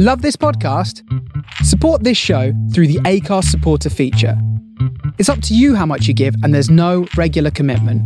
[0.00, 1.02] Love this podcast?
[1.64, 4.40] Support this show through the Acast supporter feature.
[5.18, 8.00] It's up to you how much you give, and there's no regular commitment.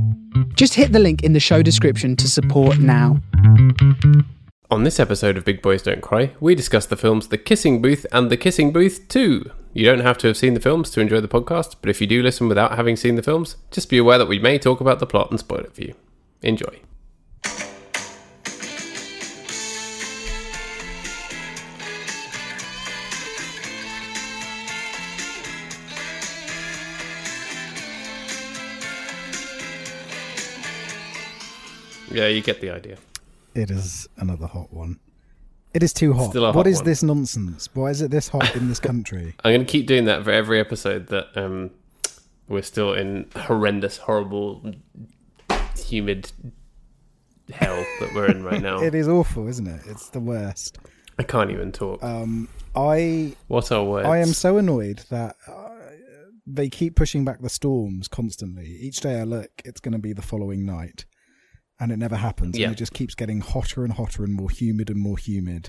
[0.57, 3.21] Just hit the link in the show description to support now.
[4.71, 8.07] On this episode of Big Boys Don't Cry, we discuss the films The Kissing Booth
[8.11, 9.51] and The Kissing Booth 2.
[9.75, 12.07] You don't have to have seen the films to enjoy the podcast, but if you
[12.07, 14.99] do listen without having seen the films, just be aware that we may talk about
[14.99, 15.95] the plot and spoil it for you.
[16.41, 16.81] Enjoy.
[32.13, 32.97] Yeah, you get the idea.
[33.55, 34.99] It is another hot one.
[35.75, 36.35] It is too hot.
[36.35, 36.85] Hot what is one.
[36.85, 37.69] this nonsense?
[37.73, 39.35] Why is it this hot in this country?
[39.45, 41.71] I'm going to keep doing that for every episode that um,
[42.49, 44.75] we're still in horrendous, horrible,
[45.79, 46.31] humid
[47.51, 48.81] hell that we're in right now.
[48.83, 49.83] it is awful, isn't it?
[49.87, 50.79] It's the worst.
[51.19, 52.03] I can't even talk.
[52.03, 54.07] Um, I what are words?
[54.07, 55.69] I am so annoyed that uh,
[56.47, 58.67] they keep pushing back the storms constantly.
[58.67, 61.05] Each day I look, it's going to be the following night,
[61.83, 62.57] and it never happens.
[62.57, 62.67] Yeah.
[62.67, 65.69] And it just keeps getting hotter and hotter and more humid and more humid.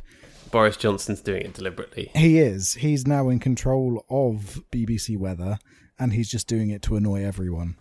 [0.51, 2.11] Boris Johnson's doing it deliberately.
[2.15, 2.75] He is.
[2.75, 5.57] He's now in control of BBC weather,
[5.97, 7.75] and he's just doing it to annoy everyone.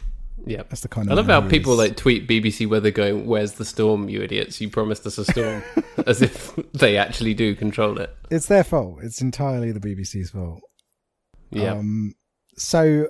[0.46, 0.62] Yeah.
[0.62, 1.78] That's the kind of I love how people is.
[1.78, 4.62] like tweet BBC weather going, "Where's the storm, you idiots?
[4.62, 5.62] You promised us a storm,"
[6.06, 8.16] as if they actually do control it.
[8.30, 9.00] It's their fault.
[9.02, 10.62] It's entirely the BBC's fault.
[11.50, 11.72] Yeah.
[11.74, 12.14] Um,
[12.56, 13.08] so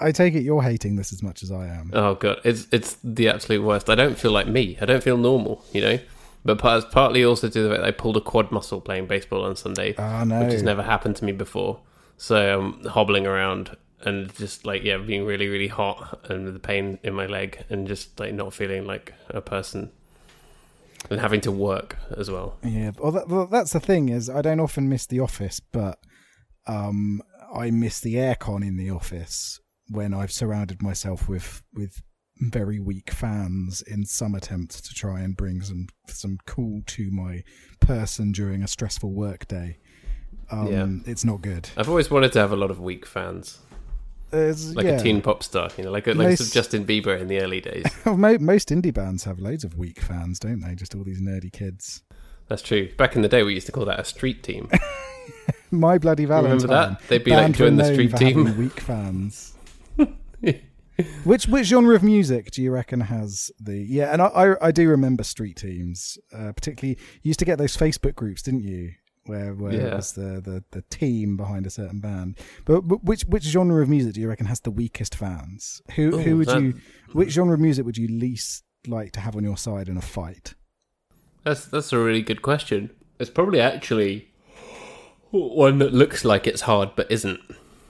[0.00, 1.90] I take it you're hating this as much as I am.
[1.94, 3.88] oh god, it's it's the absolute worst.
[3.90, 4.76] I don't feel like me.
[4.80, 5.64] I don't feel normal.
[5.72, 5.98] You know.
[6.46, 9.56] But part, partly also to the fact I pulled a quad muscle playing baseball on
[9.56, 10.42] Sunday, Ah, no.
[10.44, 11.80] which has never happened to me before.
[12.18, 16.98] So I'm hobbling around and just like yeah, being really really hot and the pain
[17.02, 19.90] in my leg and just like not feeling like a person
[21.10, 22.56] and having to work as well.
[22.62, 25.98] Yeah, well, that, well, that's the thing is I don't often miss the office, but
[26.66, 27.22] um,
[27.54, 32.02] I miss the aircon in the office when I've surrounded myself with with
[32.40, 37.42] very weak fans in some attempts to try and bring some some cool to my
[37.80, 39.78] person during a stressful work day.
[40.50, 41.10] Um, Yeah.
[41.10, 41.68] it's not good.
[41.76, 43.60] I've always wanted to have a lot of weak fans,
[44.32, 44.92] like yeah.
[44.92, 47.60] a teen pop star, you know, like a, like Most- Justin Bieber in the early
[47.60, 47.84] days.
[48.04, 50.74] Most indie bands have loads of weak fans, don't they?
[50.74, 52.02] Just all these nerdy kids.
[52.48, 52.90] That's true.
[52.96, 54.68] Back in the day, we used to call that a street team.
[55.70, 56.58] My bloody Valentine.
[56.58, 57.08] Remember that?
[57.08, 58.58] They'd be like, Band join were the street team.
[58.58, 59.54] Weak fans.
[61.24, 64.12] which which genre of music do you reckon has the yeah?
[64.12, 66.98] And I I, I do remember street teams, uh, particularly.
[67.22, 68.92] You used to get those Facebook groups, didn't you?
[69.26, 72.36] Where where it was the, the the team behind a certain band.
[72.66, 75.80] But, but which which genre of music do you reckon has the weakest fans?
[75.96, 76.74] Who who would that- you?
[77.12, 80.02] Which genre of music would you least like to have on your side in a
[80.02, 80.54] fight?
[81.42, 82.90] That's that's a really good question.
[83.18, 84.28] It's probably actually
[85.30, 87.40] one that looks like it's hard but isn't,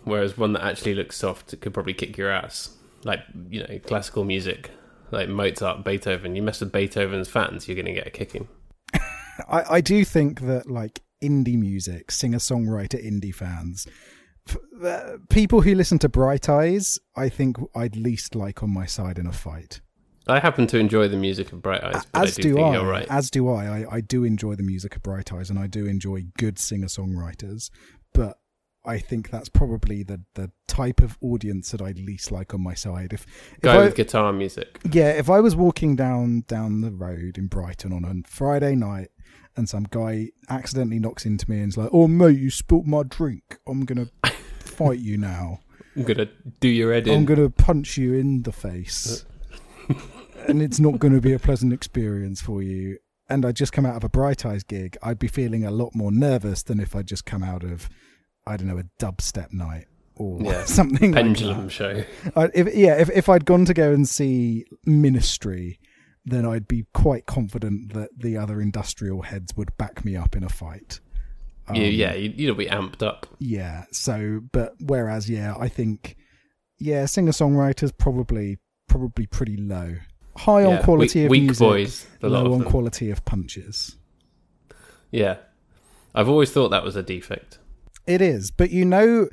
[0.04, 2.76] whereas one that actually looks soft it could probably kick your ass.
[3.04, 3.20] Like
[3.50, 4.70] you know, classical music,
[5.10, 6.36] like Mozart, Beethoven.
[6.36, 8.48] You mess with Beethoven's fans, you're going to get a kicking.
[9.48, 13.86] I, I do think that like indie music, singer songwriter indie fans,
[14.48, 19.18] f- people who listen to Bright Eyes, I think I'd least like on my side
[19.18, 19.80] in a fight.
[20.26, 22.82] I happen to enjoy the music of Bright Eyes, but As I do, do I.
[22.82, 23.06] right.
[23.10, 23.80] As do I.
[23.80, 23.96] I.
[23.96, 27.68] I do enjoy the music of Bright Eyes, and I do enjoy good singer songwriters.
[28.14, 28.38] But
[28.86, 32.74] I think that's probably the the type of audience that I'd least like on my
[32.74, 33.12] side.
[33.12, 34.78] If, if Guy I, with guitar music.
[34.90, 39.08] yeah, if I was walking down down the road in Brighton on a Friday night
[39.56, 43.02] and some guy accidentally knocks into me and is like, "Oh mate, you spilt my
[43.02, 43.58] drink.
[43.66, 44.08] I'm gonna
[44.58, 45.60] fight you now.
[45.96, 46.28] I'm gonna
[46.60, 47.14] do your head in.
[47.14, 49.24] I'm gonna punch you in the face,
[50.48, 53.96] and it's not gonna be a pleasant experience for you." And I just come out
[53.96, 57.06] of a Bright Eyes gig, I'd be feeling a lot more nervous than if I'd
[57.06, 57.88] just come out of,
[58.46, 61.70] I don't know, a dubstep night or Yeah, something like Pendulum that.
[61.72, 62.04] show.
[62.36, 65.78] I, if, yeah, if if I'd gone to go and see Ministry,
[66.24, 70.42] then I'd be quite confident that the other industrial heads would back me up in
[70.44, 71.00] a fight.
[71.68, 73.26] Um, yeah, you, you'll be amped up.
[73.38, 73.84] yeah.
[73.90, 76.16] So, but whereas, yeah, I think,
[76.78, 79.94] yeah, singer songwriters probably probably pretty low.
[80.36, 82.06] High Yeah, on quality weak, of weak music, boys.
[82.22, 82.68] A lot low on them.
[82.68, 83.96] quality of punches.
[85.10, 85.36] Yeah,
[86.14, 87.58] I've always thought that was a defect.
[88.06, 89.28] It is, but you know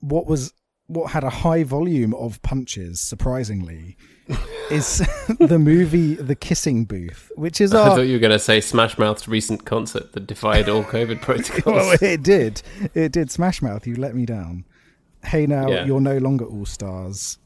[0.00, 0.52] what was
[0.86, 3.96] what had a high volume of punches, surprisingly,
[4.70, 4.98] is
[5.38, 7.90] the movie The Kissing Booth, which is Our...
[7.90, 11.20] I thought you were going to say Smash Mouth's recent concert that defied all COVID
[11.22, 11.64] protocols.
[11.76, 12.62] well, it did.
[12.94, 13.30] It did.
[13.30, 14.64] Smash Mouth, you let me down.
[15.24, 15.84] Hey, now Yeah.
[15.84, 17.38] you're no longer all stars.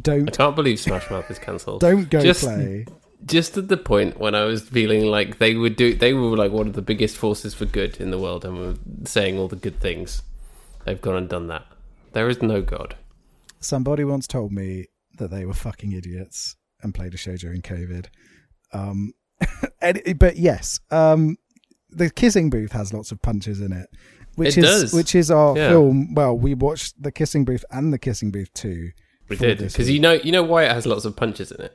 [0.00, 1.80] Don't I can't believe Smash Mouth is cancelled.
[1.80, 2.84] don't go Just- play.
[3.26, 6.52] Just at the point when I was feeling like they would do, they were like
[6.52, 8.74] one of the biggest forces for good in the world, and were
[9.04, 10.22] saying all the good things.
[10.84, 11.66] They've gone and done that.
[12.12, 12.96] There is no God.
[13.60, 14.86] Somebody once told me
[15.18, 18.06] that they were fucking idiots and played a show during COVID.
[18.72, 19.12] Um,
[19.80, 21.36] and, but yes, um,
[21.90, 23.88] the kissing booth has lots of punches in it,
[24.36, 24.92] which It is does.
[24.92, 25.70] which is our Yeah.
[25.70, 26.14] film.
[26.14, 28.90] Well, we watched the kissing booth and the kissing booth too.
[29.28, 31.74] We did because you know you know why it has lots of punches in it.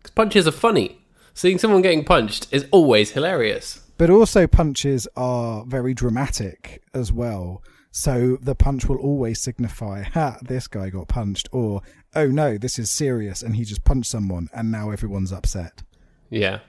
[0.00, 0.98] Because punches are funny.
[1.34, 3.80] Seeing someone getting punched is always hilarious.
[3.98, 7.62] But also punches are very dramatic as well.
[7.90, 11.82] So the punch will always signify, ha, this guy got punched, or,
[12.14, 15.82] oh no, this is serious and he just punched someone and now everyone's upset.
[16.30, 16.60] Yeah.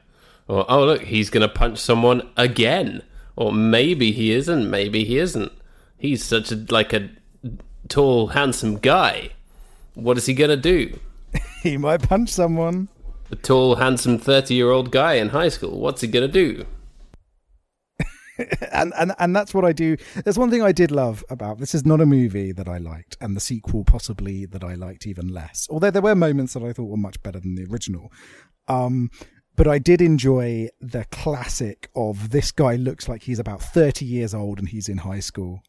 [0.48, 3.04] Or oh look, he's gonna punch someone again.
[3.36, 4.70] Or maybe he isn't.
[4.70, 5.52] Maybe he isn't.
[5.98, 7.10] He's such a like a
[7.88, 9.30] tall, handsome guy.
[9.94, 11.00] What is he gonna do?
[11.62, 12.90] He might punch someone.
[13.32, 15.80] A tall, handsome thirty-year-old guy in high school.
[15.80, 16.66] What's he gonna do?
[18.72, 19.98] and and and that's what I do.
[20.24, 23.18] There's one thing I did love about this is not a movie that I liked,
[23.22, 25.68] and the sequel possibly that I liked even less.
[25.70, 28.12] Although there were moments that I thought were much better than the original.
[28.68, 29.10] Um,
[29.56, 34.34] but I did enjoy the classic of this guy looks like he's about 30 years
[34.34, 35.62] old and he's in high school.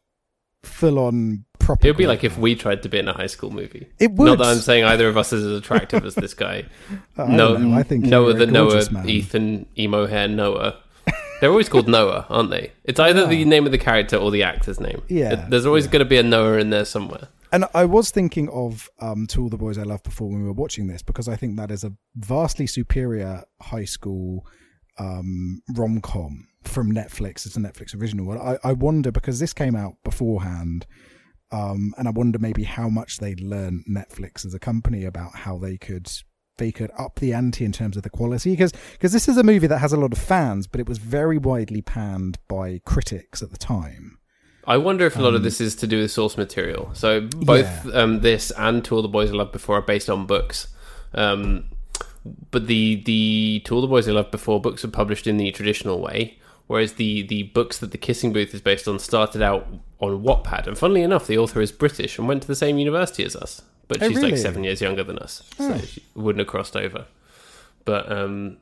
[0.63, 1.87] Full on proper.
[1.87, 3.87] It would be like if we tried to be in a high school movie.
[3.99, 4.25] It would.
[4.25, 6.65] Not that I'm saying either of us is as attractive as this guy.
[7.17, 9.09] I no, know, I think Noah the Noah, man.
[9.09, 10.79] Ethan, emo hair Noah.
[11.41, 12.71] They're always called Noah, aren't they?
[12.85, 15.01] It's either the name of the character or the actor's name.
[15.09, 15.91] Yeah, There's always yeah.
[15.91, 17.27] going to be a Noah in there somewhere.
[17.51, 20.47] And I was thinking of um, To All the Boys I Loved Before when we
[20.47, 24.47] were watching this because I think that is a vastly superior high school
[24.97, 27.45] um, rom com from Netflix.
[27.45, 28.31] It's a Netflix original.
[28.31, 30.87] I, I wonder because this came out beforehand,
[31.53, 35.57] um, and I wonder maybe how much they'd learned Netflix as a company about how
[35.59, 36.11] they could
[36.57, 39.43] they could up the ante in terms of the quality because because this is a
[39.43, 43.43] movie that has a lot of fans, but it was very widely panned by critics
[43.43, 44.17] at the time.
[44.65, 46.89] I wonder if a lot of this is to do with source material.
[46.93, 50.25] So both um, this and To All the Boys I Loved Before are based on
[50.25, 50.67] books.
[51.13, 51.65] Um,
[52.49, 55.51] but the the To All the Boys I Loved Before books are published in the
[55.51, 59.67] traditional way, whereas the the books that the Kissing Booth is based on started out
[59.99, 60.67] on Wattpad.
[60.67, 63.61] And funnily enough, the author is British and went to the same university as us,
[63.87, 67.05] but Oh, she's like seven years younger than us, so she wouldn't have crossed over.
[67.85, 68.57] But um,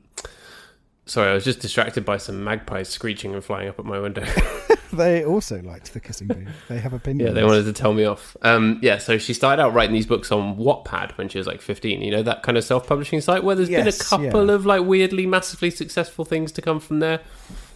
[1.06, 4.26] sorry, I was just distracted by some magpies screeching and flying up at my window.
[4.92, 6.48] They also liked the kissing booth.
[6.68, 7.28] They have opinions.
[7.28, 8.36] Yeah, they wanted to tell me off.
[8.42, 11.62] Um, yeah, so she started out writing these books on Wattpad when she was like
[11.62, 12.02] 15.
[12.02, 14.52] You know, that kind of self publishing site where there's been a couple yeah.
[14.52, 17.20] of like weirdly massively successful things to come from there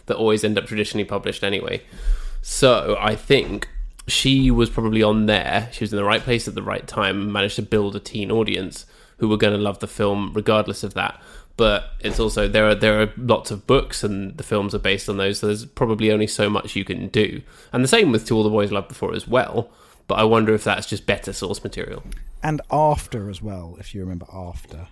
[0.07, 1.81] that always end up traditionally published anyway.
[2.41, 3.69] So I think
[4.07, 5.69] she was probably on there.
[5.71, 8.31] She was in the right place at the right time managed to build a teen
[8.31, 8.85] audience
[9.17, 11.21] who were going to love the film regardless of that.
[11.57, 15.09] But it's also there are there are lots of books and the films are based
[15.09, 15.39] on those.
[15.39, 17.41] So there's probably only so much you can do.
[17.73, 19.69] And the same with To All the Boys Loved Before as well.
[20.07, 22.03] But I wonder if that's just better source material.
[22.43, 24.87] and after as well, if you remember after.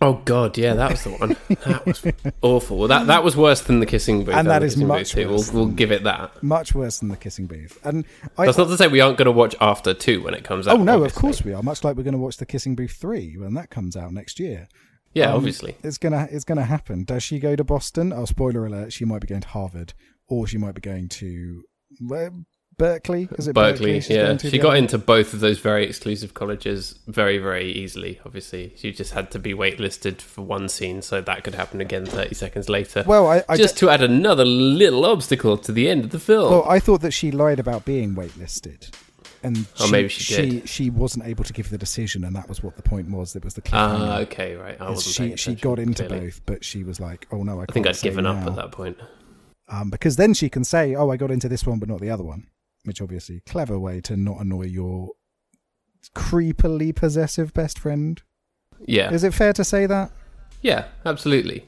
[0.00, 1.36] Oh God, yeah, that was the one.
[1.66, 2.02] That was
[2.40, 2.78] awful.
[2.78, 4.34] Well, that that was worse than the kissing booth.
[4.36, 6.40] And that is much Booth worse We'll, we'll give it that.
[6.42, 7.78] Much worse than the kissing booth.
[7.84, 8.04] And
[8.36, 10.68] I That's not to say we aren't going to watch After Two when it comes
[10.68, 10.76] out.
[10.76, 10.84] Oh out.
[10.84, 11.62] no, of course we are.
[11.64, 14.38] Much like we're going to watch the Kissing Booth three when that comes out next
[14.38, 14.68] year.
[15.14, 15.76] Yeah, Um, obviously.
[15.82, 17.02] It's gonna it's gonna happen.
[17.02, 18.12] Does she go to Boston?
[18.12, 18.92] Oh, spoiler alert!
[18.92, 19.94] She might be going to Harvard,
[20.28, 21.64] or she might be going to
[22.06, 22.30] where,
[22.78, 23.28] Berkeley.
[23.36, 24.36] Is it Berkeley, she's yeah.
[24.38, 28.72] She got other- into both of those very exclusive colleges very, very easily, obviously.
[28.76, 32.34] She just had to be waitlisted for one scene, so that could happen again 30
[32.34, 33.04] seconds later.
[33.06, 36.50] Well, I, I just to add another little obstacle to the end of the film.
[36.50, 38.90] Well, I thought that she lied about being waitlisted,
[39.42, 40.68] and Oh, she, maybe she She did.
[40.68, 43.32] she wasn't able to give the decision, and that was what the point was.
[43.32, 44.20] That was the Ah, cliffhanger.
[44.22, 44.80] okay, right.
[44.80, 46.26] I wasn't she she got into clearly.
[46.26, 48.70] both, but she was like, "Oh no, I, I think I'd given up at that
[48.70, 48.96] point.
[49.68, 52.10] um, because then she can say, "Oh, I got into this one, but not the
[52.10, 52.46] other one,"
[52.84, 55.10] which obviously clever way to not annoy your
[56.14, 58.22] creepily possessive best friend.
[58.80, 59.12] Yeah.
[59.12, 60.10] Is it fair to say that?
[60.62, 61.66] Yeah, absolutely.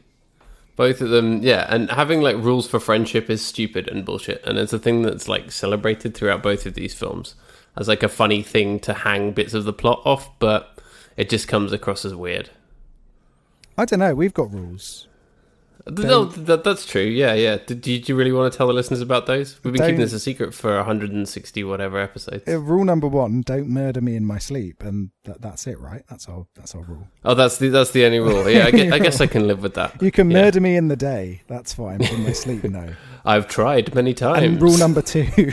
[0.76, 4.56] Both of them, yeah, and having like rules for friendship is stupid and bullshit, and
[4.56, 7.34] it's a thing that's like celebrated throughout both of these films
[7.76, 10.78] as like a funny thing to hang bits of the plot off, but
[11.16, 12.50] it just comes across as weird.
[13.76, 14.14] I don't know.
[14.14, 15.06] We've got rules.
[15.86, 17.02] No, that, that's true.
[17.02, 17.56] Yeah, yeah.
[17.66, 19.58] Did, did you really want to tell the listeners about those?
[19.64, 22.46] We've been keeping this a secret for 160 whatever episodes.
[22.46, 26.02] Uh, rule number one: don't murder me in my sleep, and that, that's it, right?
[26.10, 27.08] That's our that's our rule.
[27.24, 28.48] Oh, that's the that's the only rule.
[28.48, 30.00] Yeah, I guess, I, guess I can live with that.
[30.02, 30.42] You can Yeah.
[30.42, 31.42] murder me in the day.
[31.48, 32.02] That's fine.
[32.02, 32.92] In my sleep, no.
[33.24, 34.42] I've tried many times.
[34.42, 35.52] And rule number two.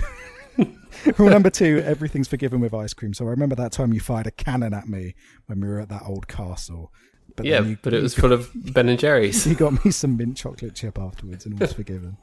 [1.18, 3.14] rule number two: everything's forgiven with ice cream.
[3.14, 5.16] So I remember that time you fired a cannon at me
[5.46, 6.92] when we were at that old castle,
[7.38, 9.46] But yeah, you, but it was full of Ben and Jerry's.
[9.48, 12.18] You got me some mint chocolate chip afterwards, and was forgiven.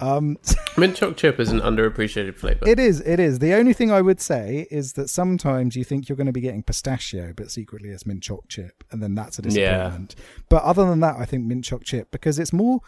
[0.00, 0.36] Um,
[0.76, 2.66] Mint chocolate chip is an underappreciated flavour.
[2.68, 3.38] it is, it is.
[3.38, 6.40] The only thing I would say is that sometimes you think you're going to be
[6.40, 10.14] getting pistachio, but secretly it's mint chocolate chip, and then that's a disappointment.
[10.48, 12.80] But other than that, I think mint chocolate chip because it's more,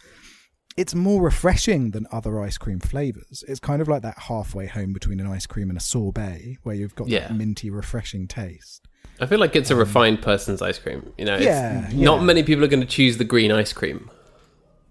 [0.77, 3.45] it's more refreshing than other ice cream flavors.
[3.47, 6.75] It's kind of like that halfway home between an ice cream and a sorbet, where
[6.75, 7.29] you've got Yeah.
[7.29, 8.89] that minty, refreshing taste.
[9.21, 11.12] I feel like it's a refined person's ice cream.
[11.19, 14.11] You know, it's, Yeah, not many people are going to choose the green ice cream.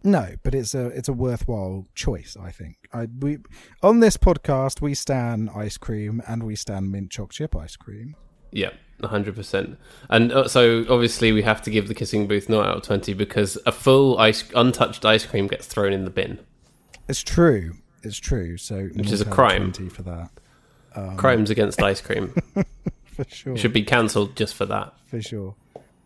[0.03, 2.37] No, but it's a it's a worthwhile choice.
[2.41, 2.77] I think.
[2.93, 3.39] I we
[3.83, 8.15] on this podcast we stand ice cream and we stand mint choc chip ice cream.
[8.51, 8.69] Yeah,
[9.03, 9.77] hundred percent.
[10.09, 13.13] And uh, so obviously we have to give the kissing booth not out of twenty
[13.13, 16.39] because a full ice untouched ice cream gets thrown in the bin.
[17.09, 17.73] It's true.
[18.01, 18.55] It's true.
[18.55, 19.71] So Which is a naught out of crime.
[19.73, 20.29] 20 for that
[21.17, 22.33] Crimes against ice cream
[23.23, 23.57] for sure.
[23.57, 25.55] should be cancelled just for that, for sure.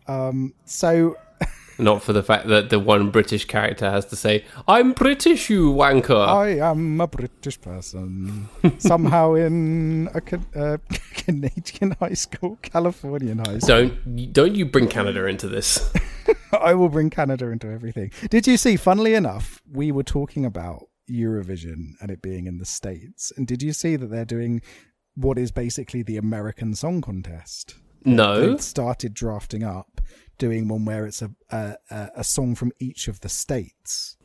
[0.06, 1.16] Um, so
[1.78, 5.72] not for the fact that the one British character has to say, "I'm British, you
[5.72, 10.78] wanker." I am a British person, somehow in a uh,
[11.14, 13.90] Canadian high school, Californian high school.
[13.90, 15.92] don't don't you bring Canada into this?
[16.52, 18.12] I will bring Canada into everything.
[18.30, 18.76] Did you see?
[18.76, 23.62] Funnily enough, we were talking about Eurovision and it being in the states, and did
[23.62, 24.62] you see that they're doing
[25.14, 27.76] what is basically the American Song Contest?
[28.04, 28.40] No.
[28.40, 30.00] They'd started drafting up,
[30.38, 31.76] doing one where it's a a,
[32.16, 34.16] a song from each of the states,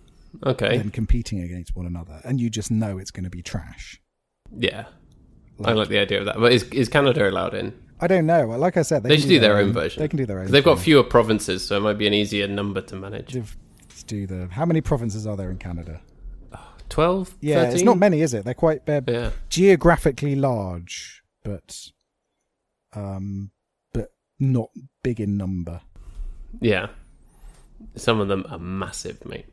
[0.46, 0.78] Okay.
[0.78, 4.02] then competing against one another, and you just know it's going to be trash.
[4.56, 4.86] Yeah.
[5.64, 6.38] I like the idea of that.
[6.38, 7.74] But is is Canada allowed in?
[8.02, 8.48] I don't know.
[8.48, 10.02] Like I said, they, They should do their own version.
[10.02, 10.48] They can do their own.
[10.50, 13.36] They've got fewer provinces, so it might be an easier number to manage.
[13.36, 14.48] Let's do the.
[14.52, 16.00] How many provinces are there in Canada?
[16.90, 17.38] 12?
[17.42, 17.74] Yeah, 13?
[17.74, 18.46] it's not many, is it?
[18.46, 19.30] They're quite they're Yeah.
[19.50, 21.90] geographically large, but
[22.94, 23.52] um,
[23.94, 24.70] but not
[25.04, 25.82] big in number.
[26.60, 26.88] Yeah.
[27.96, 29.46] Some of them are massive, mate.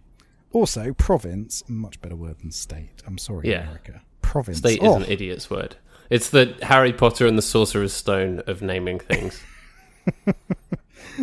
[0.53, 3.03] Also, province, much better word than state.
[3.07, 3.63] I'm sorry, Yeah.
[3.65, 4.01] America.
[4.23, 4.59] Province.
[4.59, 5.77] State oh, is an idiot's word.
[6.09, 9.43] It's the Harry Potter and the Sorcerer's Stone of naming things.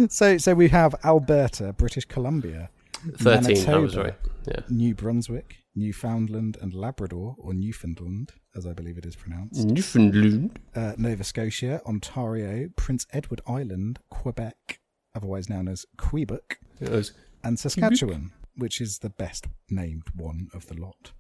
[0.09, 2.69] So, so we have Alberta, British Columbia,
[3.17, 4.03] 13, I was Manitoba.
[4.03, 4.15] right.
[4.47, 4.59] Yeah.
[4.69, 9.65] New Brunswick, Newfoundland and Labrador, or Newfoundland, as I believe it is pronounced.
[9.65, 10.59] Newfoundland.
[10.75, 14.79] uh, Nova Scotia, Ontario, Prince Edward Island, Quebec,
[15.15, 17.13] otherwise known as Quebec, was-
[17.43, 21.11] and Saskatchewan, which is the best named one of the lot.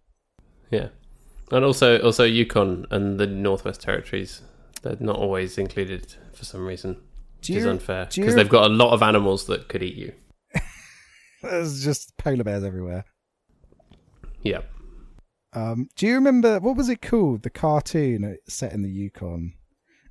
[0.69, 0.89] yeah.
[1.51, 4.41] And also, also Yukon and the Northwest Territories.
[4.81, 6.97] They're not always included for some reason,
[7.37, 10.13] which Do is unfair because they've got a lot of animals that could eat you.
[11.43, 13.03] There's just polar bears everywhere.
[14.43, 14.61] Yeah.
[15.53, 17.43] Um, do you remember what was it called?
[17.43, 19.53] The cartoon uh, set in the Yukon.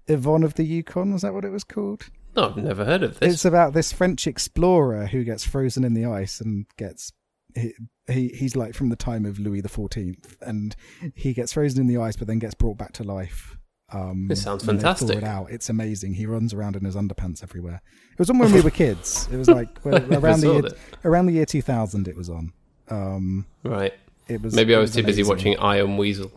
[0.08, 2.10] Yvon of the Yukon was that what it was called?
[2.36, 3.34] No, I've never heard of this.
[3.34, 7.12] It's about this French explorer who gets frozen in the ice and gets
[7.54, 7.74] he,
[8.08, 10.74] he he's like from the time of Louis the Fourteenth, and
[11.14, 13.58] he gets frozen in the ice, but then gets brought back to life.
[13.92, 15.18] Um, This sounds when they thaw fantastic.
[15.18, 15.50] It out.
[15.50, 16.14] It's amazing.
[16.14, 17.82] He runs around in his underpants everywhere.
[18.12, 19.28] It was on when we were kids.
[19.30, 20.78] It was like well, around the year, that.
[21.04, 22.08] around the year two thousand.
[22.08, 22.52] It was on.
[22.88, 23.92] Um, Right.
[24.28, 26.30] It was Maybe I was too busy watching I Am Weasel.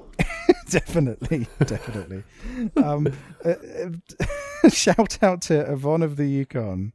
[0.69, 2.23] definitely, definitely.
[2.77, 3.07] um,
[3.43, 3.49] uh,
[4.63, 6.93] uh, shout out to Yvon of the Yukon.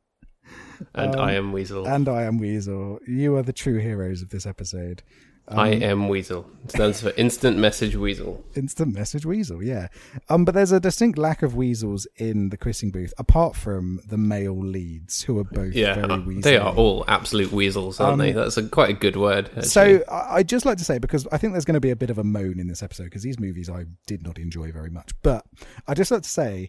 [0.95, 1.87] And Um, I Am Weasel.
[1.87, 2.99] And I am Weasel.
[3.07, 5.03] You are the true heroes of this episode.
[5.51, 6.49] I Am Weasel.
[6.65, 8.45] It stands for Instant Message Weasel.
[8.55, 9.89] Instant message weasel, yeah.
[10.29, 14.17] Um, but there's a distinct lack of weasels in the kissing booth, apart from the
[14.19, 16.43] male leads, who are both Yeah, very weasel.
[16.51, 18.33] they are all absolute weasels, aren't Um, they?
[18.33, 19.47] That's a, quite a good word.
[19.49, 19.63] Actually.
[19.69, 21.97] So I- I'd just like to say because I think there's going to be a
[21.97, 24.91] bit of a moan in this episode because these movies I did not enjoy very
[24.91, 25.11] much.
[25.23, 25.45] But
[25.89, 26.69] I'd just like to say,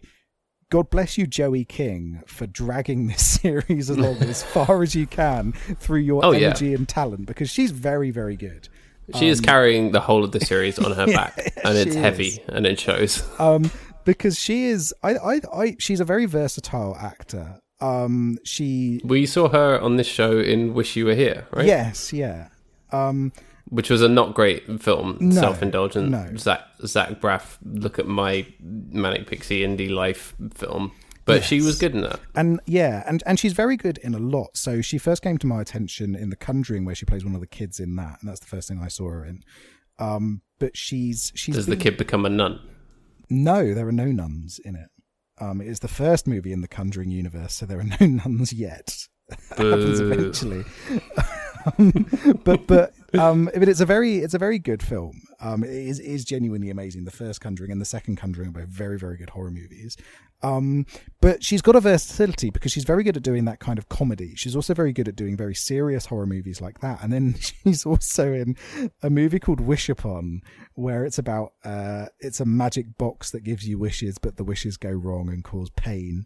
[0.72, 5.52] God bless you, Joey King, for dragging this series along as far as you can
[5.52, 6.46] through your Oh, yeah.
[6.46, 8.70] energy and talent because she's very, very good.
[9.18, 12.40] she is carrying the whole of the series on her back, and it's heavy, is.
[12.48, 13.22] and it shows.
[13.38, 13.70] um,
[14.06, 17.60] because she is, I, I, I, she's a very versatile actor.
[17.82, 21.66] Um, she, We saw her on this show in Wish You Were Here, right?
[21.66, 22.48] yes, yeah.
[22.92, 23.32] Um,
[23.72, 26.10] Which was a not great film, No, self-indulgent.
[26.10, 26.36] no.
[26.36, 30.92] Zach Zach Braff, look at my manic pixie indie life film,
[31.24, 32.20] but she was good in that.
[32.34, 34.58] and yeah, and and she's very good in a lot.
[34.58, 37.40] So she first came to my attention in The Conjuring, where she plays one of
[37.40, 39.42] the kids in that, and that's the first thing I saw her in.
[39.98, 42.60] Um, but she's she's Does the kid become a nun?
[43.30, 44.88] No, there are no nuns in it.
[45.40, 48.52] Um, it is the first movie in the Conjuring universe, so there are no nuns
[48.52, 49.08] yet.
[49.56, 50.64] happens eventually.
[51.78, 52.06] um,
[52.44, 55.22] but but um, but it's a very it's a very good film.
[55.40, 57.04] Um, it is, genuinely amazing.
[57.04, 59.96] The first Conjuring and the second Conjuring are both very very good horror movies.
[60.42, 60.86] Um,
[61.20, 64.34] but she's got a versatility because she's very good at doing that kind of comedy.
[64.34, 67.02] She's also very good at doing very serious horror movies like that.
[67.02, 68.56] And then she's also in
[69.02, 70.42] a movie called Wish Upon,
[70.74, 74.76] where it's about uh, it's a magic box that gives you wishes, but the wishes
[74.76, 76.24] go wrong and cause pain.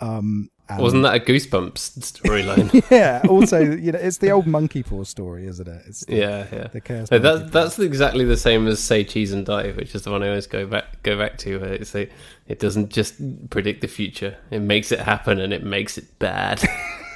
[0.00, 2.84] Um, and Wasn't that a Goosebumps storyline?
[2.90, 3.22] yeah.
[3.28, 5.82] Also, you know, it's the old monkey paw story, isn't it?
[5.86, 6.66] It's the, yeah, yeah.
[6.68, 7.10] the curse.
[7.10, 10.22] No, that, that's exactly the same as say cheese and die, which is the one
[10.22, 11.58] I always go back go back to.
[11.58, 12.12] Where it's like,
[12.48, 13.14] it doesn't just
[13.50, 16.62] predict the future; it makes it happen, and it makes it bad.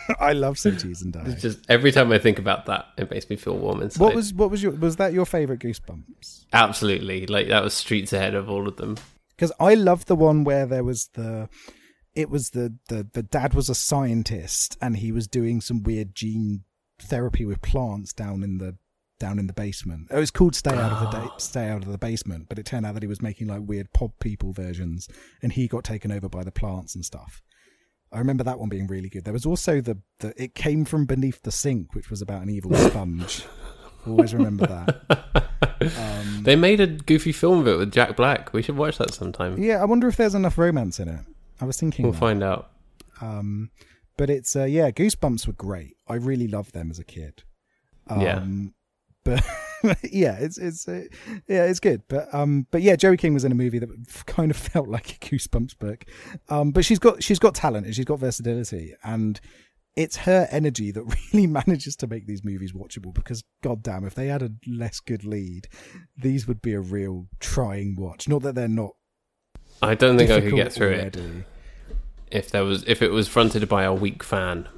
[0.20, 1.22] I love Say Cheese and Die.
[1.26, 4.02] It's just every time I think about that, it makes me feel warm inside.
[4.02, 6.44] What was what was your was that your favorite Goosebumps?
[6.52, 8.96] absolutely like that was streets ahead of all of them.
[9.30, 11.48] because I love the one where there was the
[12.16, 16.14] it was the, the the dad was a scientist and he was doing some weird
[16.14, 16.64] gene
[16.98, 18.76] therapy with plants down in the
[19.20, 20.08] down in the basement.
[20.10, 22.66] It was called Stay Out of the da- Stay Out of the Basement, but it
[22.66, 25.08] turned out that he was making like weird pod people versions
[25.42, 27.42] and he got taken over by the plants and stuff.
[28.12, 29.24] I remember that one being really good.
[29.24, 32.50] There was also the, the it came from beneath the sink, which was about an
[32.50, 33.44] evil sponge.
[34.06, 35.40] Always remember that.
[35.80, 38.52] Um, They made a goofy film of it with Jack Black.
[38.52, 39.60] We should watch that sometime.
[39.60, 41.20] yeah, I wonder if there's enough romance in it.
[41.60, 42.18] I was thinking We'll that.
[42.18, 42.70] find out.
[43.20, 43.70] Um,
[44.16, 45.96] but it's uh, yeah, Goosebumps were great.
[46.08, 47.42] I really loved them as a kid.
[48.08, 48.44] Um, Yeah.
[49.24, 49.44] But
[50.12, 51.04] yeah, it's it's uh,
[51.48, 52.02] yeah, it's good.
[52.08, 53.88] But um, but yeah, Joey King was in a movie that
[54.26, 56.04] kind of felt like a Goosebumps book.
[56.48, 59.40] Um, but she's got she's got talent and she's got versatility and.
[59.98, 64.26] It's her energy that really manages to make these movies watchable because, goddamn, if they
[64.26, 65.68] had a less good lead,
[66.18, 68.28] these would be a real trying watch.
[68.28, 68.90] Not that they're not
[69.82, 71.16] I don't think I could get through it
[72.30, 74.68] if there was if it was fronted by a weak fan.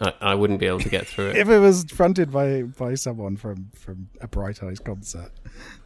[0.00, 1.36] I, I wouldn't be able to get through it.
[1.38, 5.30] if it was fronted by by someone from from a Bright Eyes concert,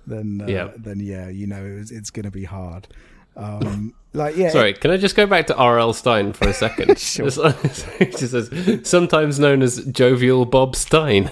[0.06, 0.70] then uh, Yeah.
[0.76, 2.88] then yeah, you know it's, it's going to be hard.
[3.36, 5.92] Um, like yeah, Sorry, can I just go back to R.L.
[5.92, 6.98] Stine for a second?
[6.98, 7.26] Sure.
[8.00, 11.30] It just says, sometimes known as Jovial Bob Stine.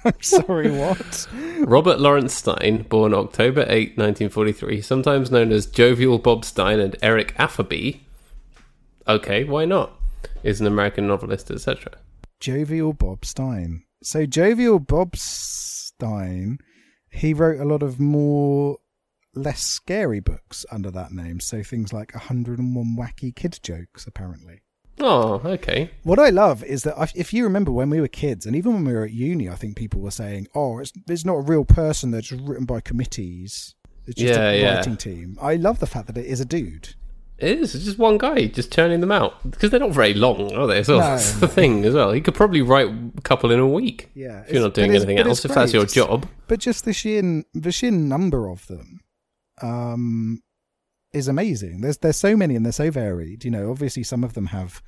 [0.04, 1.26] I'm sorry, what?
[1.60, 7.34] Robert Lawrence Stine, born October 8, 1943, sometimes known as Jovial Bob Stine and Eric
[7.36, 8.00] Affabee.
[9.08, 9.92] Okay, why not?
[10.42, 11.92] Is an American novelist, etc.
[12.40, 13.82] Jovial Bob Stine.
[14.02, 16.58] So Jovial Bob Stine,
[17.10, 18.78] he wrote a lot of more
[19.34, 21.40] less scary books under that name.
[21.40, 24.62] So things like 101 Wacky Kid Jokes, apparently.
[25.00, 25.90] Oh, okay.
[26.02, 28.84] What I love is that if- you remember when we were kids, and even when
[28.84, 31.64] we were at uni, I think people were saying, "Oh, it's it's not a real
[31.64, 33.74] person that's written by committees.
[34.06, 34.74] It's just Yeah, a yeah.
[34.76, 36.94] writing team." I love the fact that it is a dude.
[37.38, 37.74] It is.
[37.76, 40.82] It's just one guy just turning them out because they're not very long, are they?
[40.82, 41.00] So No.
[41.10, 42.10] that's the thing as well.
[42.12, 44.10] He could probably write a couple in a week.
[44.14, 46.26] Yeah, if you're not doing anything else, if that's your job.
[46.48, 49.00] But just the sheer the sheer number of them
[49.62, 50.42] um,
[51.12, 51.80] is amazing.
[51.80, 53.44] There's there's so many and they're so varied.
[53.44, 54.82] You know, obviously some of them have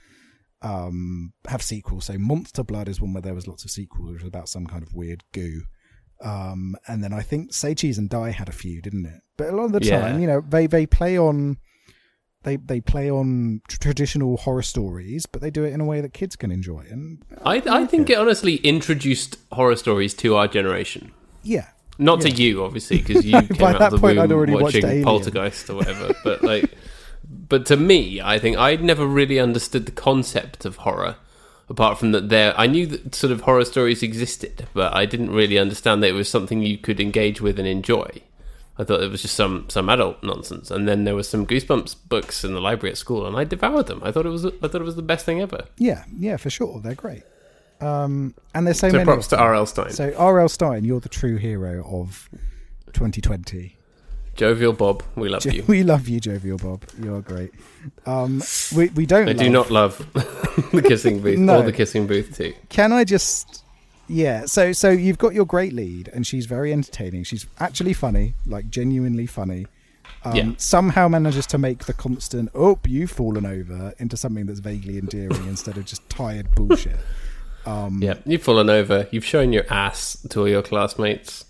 [0.62, 2.06] um, have sequels.
[2.06, 4.66] So Monster Blood is one where there was lots of sequels, which was about some
[4.66, 5.62] kind of weird goo.
[6.22, 9.22] Um, and then I think Say Cheese and Die had a few, didn't it?
[9.38, 10.00] But a lot of the Yeah.
[10.00, 11.56] time, you know, they they play on
[12.42, 16.02] they they play on tr- traditional horror stories, but they do it in a way
[16.02, 16.84] that kids can enjoy.
[16.90, 21.12] And I, I think it honestly introduced horror stories to our generation.
[21.42, 21.68] yeah,
[22.00, 25.76] Not to you, obviously, because you came out of the point, already watching Poltergeist or
[25.76, 26.14] whatever.
[26.24, 26.72] but like,
[27.48, 31.16] but to me, I think I'd never really understood the concept of horror.
[31.68, 35.30] Apart from that, there I knew that sort of horror stories existed, but I didn't
[35.30, 38.22] really understand that it was something you could engage with and enjoy.
[38.76, 40.70] I thought it was just some some adult nonsense.
[40.70, 43.86] And then there was some Goosebumps books in the library at school, and I devoured
[43.86, 44.00] them.
[44.02, 45.66] I thought it was I thought it was the best thing ever.
[45.76, 47.22] yeah, yeah, for sure, they're great.
[47.80, 49.04] Um, and there's so, So many.
[49.04, 49.38] props to.
[49.38, 49.66] R.L.
[49.66, 50.48] Stine, So R.L.
[50.48, 52.28] Stine, you're the true hero of
[52.92, 53.76] 2020.
[54.36, 55.02] Jovial Bob.
[55.16, 55.64] We love you.
[55.68, 56.84] We love you, Jovial Bob.
[57.02, 57.52] You're great.
[58.06, 58.42] Um,
[58.74, 59.28] we we don't.
[59.28, 59.98] I do not love
[60.72, 61.60] the kissing booth No.
[61.60, 62.54] or the kissing booth too.
[62.68, 63.64] Can I just?
[64.08, 64.46] Yeah.
[64.46, 67.24] So so you've got your great lead, and she's very entertaining.
[67.24, 69.66] She's actually funny, like genuinely funny.
[70.24, 70.52] Um, Yeah.
[70.56, 75.46] Somehow manages to make the constant "oh, you've fallen over" into something that's vaguely endearing
[75.48, 76.96] instead of just tired bullshit.
[77.66, 79.06] Um, Yeah, you've fallen over.
[79.10, 81.44] You've shown your ass to all your classmates.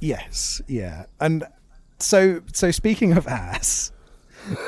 [0.00, 1.04] Yes, yeah.
[1.20, 1.44] And
[1.98, 3.92] so so speaking of ass,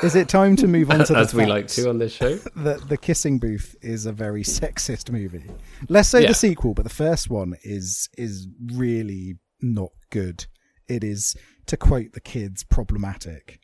[0.03, 2.35] is it time to move on to the as we like to on this show.
[2.55, 5.49] that the Kissing Booth is a very sexist movie?
[5.89, 6.29] Less so Yeah.
[6.29, 10.45] the sequel, but the first one is is really not good.
[10.87, 13.59] It is, to quote the kids, problematic.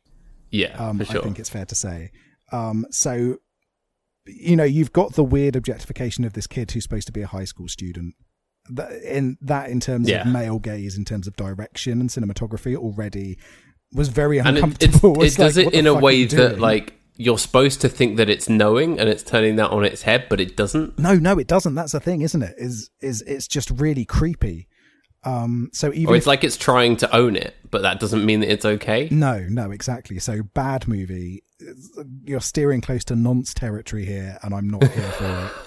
[0.49, 1.21] Yeah, Um, for sure.
[1.21, 2.11] I think it's fair to say.
[2.51, 3.37] Um, so,
[4.25, 7.27] you know, you've got the weird objectification of this kid who's supposed to be a
[7.27, 8.15] high school student.
[8.69, 10.21] that in that in terms Yeah.
[10.21, 13.37] of male gaze, in terms of direction and cinematography, already
[13.91, 15.21] was very and it, uncomfortable.
[15.23, 18.47] It's like, does it in a way that like you're supposed to think that it's
[18.47, 21.73] knowing and it's turning that on its head but it doesn't no, no, it doesn't.
[21.75, 22.53] That's the thing, isn't it?
[22.57, 24.67] Is is it's just really creepy.
[25.23, 28.25] Um, so even or if it's like it's trying to own it but that doesn't
[28.25, 30.17] mean that it's okay No, no, exactly.
[30.19, 31.43] So bad movie.
[32.23, 35.51] You're steering close to nonce territory here, and I'm not here for it.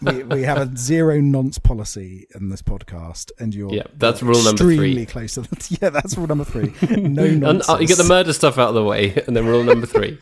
[0.00, 4.42] We, we have a zero nonce policy in this podcast, and you're Yeah, that's rule
[4.42, 4.74] number three.
[4.74, 5.70] extremely close to that.
[5.82, 6.72] Yeah, that's rule number three.
[6.96, 9.62] No and, uh, you get the murder stuff out of the way and then rule
[9.62, 10.18] number three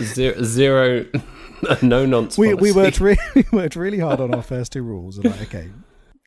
[0.00, 1.06] zero, zero
[1.82, 2.38] no nonce.
[2.38, 5.18] we we worked really we worked really hard on our first two rules.
[5.18, 5.68] Like, okay,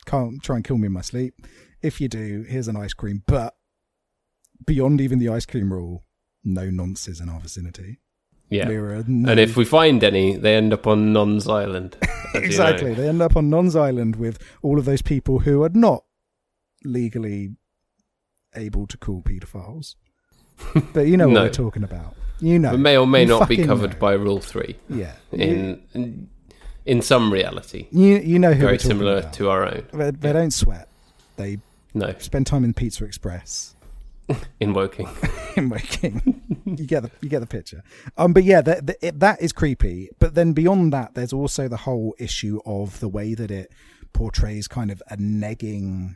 [0.06, 1.34] can't try and kill me in my sleep.
[1.82, 3.24] If you do, here's an ice cream.
[3.28, 3.56] But
[4.66, 6.04] beyond even the ice cream rule,
[6.44, 8.00] no nonces in our vicinity.
[8.50, 12.40] yeah no and if we find any they end up on non's island as you
[12.42, 12.46] know.
[12.46, 12.94] exactly.
[12.94, 16.04] They end up on Non's Island with all of those people who are not
[16.84, 17.56] legally
[18.56, 19.96] able to call paedophiles.
[20.94, 22.16] But you know what we're talking about.
[22.40, 22.72] You know.
[22.72, 24.00] but may or may not be covered know.
[24.00, 25.14] by rule three Yeah.
[25.32, 26.30] in in,
[26.86, 29.34] in some reality You you know who very similar about.
[29.34, 30.88] to our own They, they don't sweat.
[31.38, 31.60] They
[31.93, 33.76] no spend time in Pizza Express.
[34.60, 35.08] in Woking
[35.56, 36.41] in Woking.
[36.65, 37.84] you get the you get the picture.
[38.17, 40.10] Um, but yeah, that that- it, that is creepy.
[40.19, 43.71] But then beyond that, there's also the whole issue of the way that it
[44.13, 46.15] portrays kind of a negging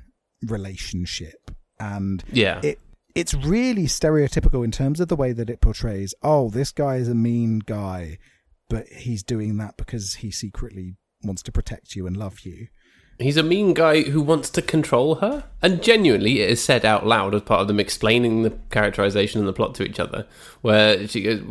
[0.59, 2.79] relationship, and yeah it
[3.15, 6.13] it's really stereotypical in terms of the way that it portrays.
[6.21, 8.17] Oh, this guy is a mean guy,
[8.69, 12.67] but he's doing that because he secretly wants to protect you and love you.
[13.19, 15.43] He's a mean guy who wants to control her.
[15.61, 19.47] And genuinely, it is said out loud as part of them explaining the characterization and
[19.47, 20.25] the plot to each other,
[20.61, 21.41] where she goes,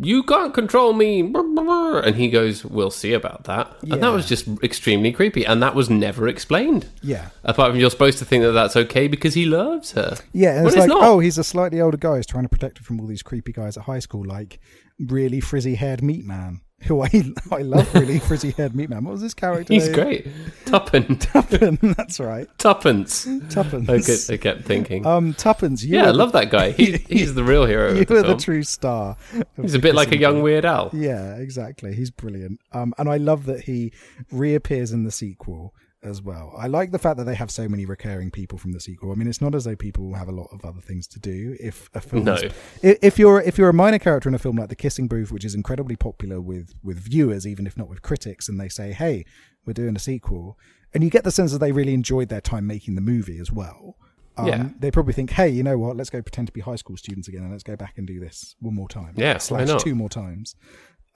[0.00, 1.20] You can't control me.
[1.20, 3.70] And he goes, We'll see about that.
[3.82, 5.44] And that was just extremely creepy.
[5.44, 6.86] And that was never explained.
[7.02, 10.16] Yeah, Apart from you're supposed to think that that's okay because he loves her.
[10.32, 11.02] Yeah, and it's it's like, not.
[11.02, 13.52] oh, he's a slightly older guy who's trying to protect her from all these creepy
[13.52, 14.60] guys at high school, like
[14.98, 16.62] really frizzy haired meat man.
[16.82, 17.10] Who I
[17.50, 19.04] I love really frizzy haired meat man.
[19.04, 19.72] What was his character?
[19.72, 20.26] He's great.
[20.66, 21.18] Tuppen.
[21.18, 22.46] Tuppen, that's right.
[22.58, 23.26] Tuppence.
[23.48, 23.88] Tuppence.
[23.88, 25.06] I, kept, I kept thinking.
[25.06, 26.72] Um, Tuppence, you yeah, were I love that guy.
[26.72, 29.16] He, he's the real hero the, of the you were the true star.
[29.60, 30.90] He's a bit like a young Weird Al.
[30.92, 31.94] Yeah, exactly.
[31.94, 32.60] He's brilliant.
[32.72, 33.92] Um, and I love that he
[34.30, 35.74] reappears in the sequel
[36.06, 36.54] as well.
[36.56, 39.12] I like the fact that they have so many recurring people from the sequel.
[39.12, 41.56] I mean, it's not as though people have a lot of other things to do.
[41.60, 42.36] If a film, No.
[42.82, 45.44] if you're if you're a minor character in a film like The Kissing Booth, which
[45.44, 49.24] is incredibly popular with with viewers, even if not with critics, and they say, "Hey,
[49.64, 50.58] we're doing a sequel,"
[50.94, 53.50] and you get the sense that they really enjoyed their time making the movie as
[53.52, 53.96] well.
[54.38, 54.68] Um, Yeah.
[54.78, 55.96] They probably think, hey, you know what?
[55.96, 58.20] Let's go pretend to be high school students again and let's go back and do
[58.20, 59.14] this one more time.
[59.16, 60.54] Yeah, slash two more times.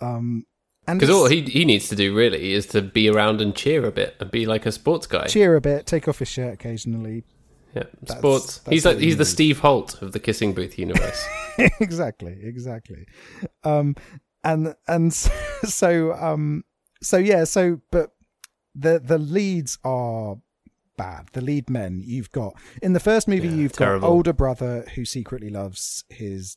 [0.01, 0.47] Um,
[0.99, 3.93] Because all he he needs to do really is to be around and cheer a
[3.93, 5.27] bit and be like a sports guy.
[5.27, 7.25] cheer a bit, take off his shirt occasionally.
[7.75, 8.59] Yeah, That's- sports.
[8.59, 9.25] that's he's like he he's the.
[9.25, 11.25] Steve Holt of the Kissing Booth universe.
[11.81, 13.07] exactly, exactly.
[13.65, 13.95] Um,
[14.43, 15.13] and and
[15.65, 16.65] so um,
[17.03, 18.11] so yeah, so but
[18.75, 20.37] the the leads are
[20.97, 21.29] bad.
[21.33, 24.01] The lead men you've got in the first movie, Yeah, you've terrible.
[24.09, 26.57] got older brother who secretly loves his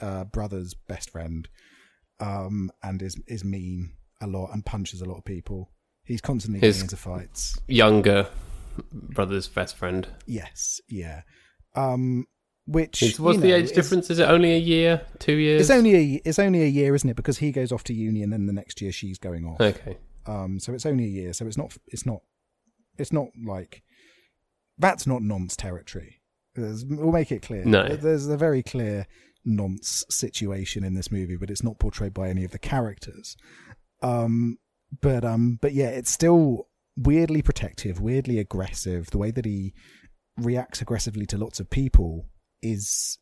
[0.00, 1.48] uh, brother's best friend,
[2.20, 5.70] um, and is is mean a lot and punches a lot of people.
[6.04, 7.58] He's constantly His- getting into fights.
[7.68, 8.28] Younger
[8.92, 10.06] brother's best friend.
[10.26, 11.22] Yes, yeah.
[11.74, 12.26] Um,
[12.66, 14.10] which It's- What's you the age difference?
[14.10, 15.62] Is it only a year, two years?
[15.62, 17.16] It's only a it's only a year, isn't it?
[17.16, 19.60] Because he goes off to uni, and then the next year she's going off.
[19.60, 19.98] okay.
[20.26, 21.32] Um, so it's only a year.
[21.32, 22.22] So it's not it's not
[22.98, 23.82] it's not like
[24.78, 26.20] that's not nonce territory.
[26.54, 27.64] There's, we'll make it clear.
[27.64, 27.86] No.
[27.96, 29.06] there's a very clear
[29.46, 33.36] nonce situation in this movie, but it's not portrayed by any of the characters.
[34.02, 34.58] Um,
[35.00, 39.10] but um, but yeah, it's still weirdly protective, weirdly aggressive.
[39.10, 39.74] The way that he
[40.36, 42.26] reacts aggressively to lots of people
[42.62, 43.18] is.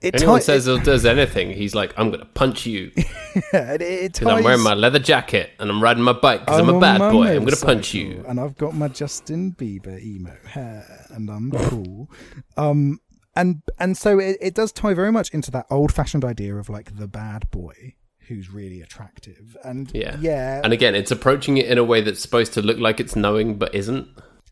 [0.00, 2.90] It Anyone ti- says or does anything, he's like, "I'm gonna punch you
[3.52, 6.58] Yeah, it, it because I'm wearing my leather jacket and I'm riding my bike because
[6.58, 7.36] I'm, a bad boy.
[7.36, 12.10] I'm gonna punch you." And I've got my Justin Bieber emo hair, and I'm cool.
[12.56, 12.98] um,
[13.40, 16.96] and and so it, it does tie very much into that old-fashioned idea of like
[16.96, 17.94] the bad boy
[18.28, 20.16] who's really attractive, and Yeah.
[20.20, 23.16] yeah, And again, it's approaching it in a way that's supposed to look like it's
[23.16, 24.06] knowing but isn't.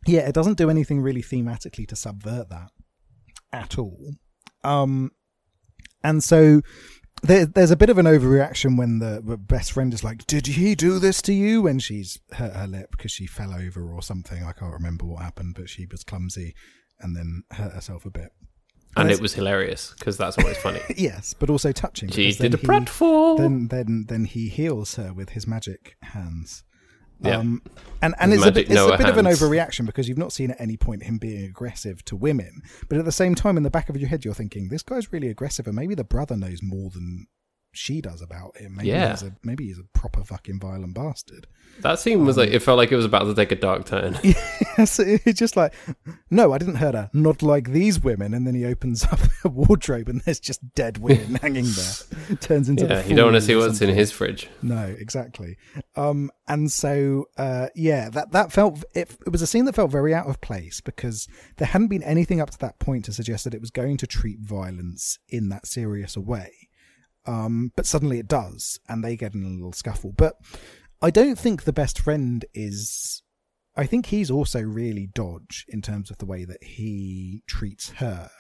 [0.06, 0.20] yeah.
[0.28, 2.70] It doesn't do anything really thematically to subvert that
[3.52, 4.14] at all.
[4.64, 5.12] Um,
[6.02, 6.62] and so
[7.22, 10.46] there, there's a bit of an overreaction when the, the best friend is like, "Did
[10.48, 14.02] he do this to you?" When she's hurt her lip because she fell over or
[14.02, 14.42] something.
[14.42, 16.54] I can't remember what happened, but she was clumsy
[17.00, 18.30] and then hurt herself a bit.
[18.96, 20.80] And it was hilarious because that's always funny.
[20.96, 22.10] Yes, but also touching.
[22.10, 23.38] She did a pratfall.
[23.38, 26.64] Then, then, then he heals her with his magic hands.
[27.20, 27.38] Yeah.
[27.38, 27.62] Um,
[28.00, 30.52] and and it's a bit, it's a bit of an overreaction because you've not seen
[30.52, 33.70] at any point him being aggressive to women, but at the same time, in the
[33.70, 36.62] back of your head, you're thinking this guy's really aggressive, and maybe the brother knows
[36.62, 37.26] more than
[37.78, 38.76] she does about him.
[38.76, 39.10] Maybe Yeah.
[39.10, 41.46] he's a, maybe he's a proper fucking violent bastard.
[41.80, 44.18] That scene was like it felt like it was about to take a dark turn.
[44.78, 45.74] Yes, it's just like,
[46.30, 47.10] no, I didn't hurt her.
[47.12, 48.32] Not like these women.
[48.32, 52.36] And then he opens up a wardrobe and there's just dead women hanging there.
[52.36, 54.48] Turns into Yeah, you don't want to see what's in his fridge.
[54.62, 55.56] No, exactly.
[55.96, 59.90] Um, and so, uh, yeah, that that felt it, it was a scene that felt
[59.90, 63.42] very out of place because there hadn't been anything up to that point to suggest
[63.44, 66.52] that it was going to treat violence in that serious a way.
[67.28, 70.12] Um, but suddenly it does, and they get in a little scuffle.
[70.16, 70.34] But
[71.02, 73.22] I don't think the best friend is.
[73.76, 78.30] I think he's also really dodge in terms of the way that he treats her,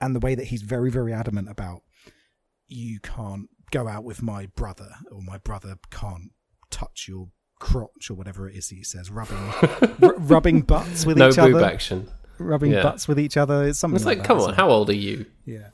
[0.00, 1.82] and the way that he's very, very adamant about
[2.66, 6.30] you can't go out with my brother, or my brother can't
[6.70, 9.36] touch your crotch, or whatever it is he says, rubbing
[10.02, 11.50] r- rubbing butts with No each other.
[11.50, 12.08] No boob action.
[12.38, 12.82] rubbing Yeah.
[12.82, 13.64] butts with each other.
[13.68, 15.26] It's something It's like, that, come on, how old are you?
[15.44, 15.68] Yeah.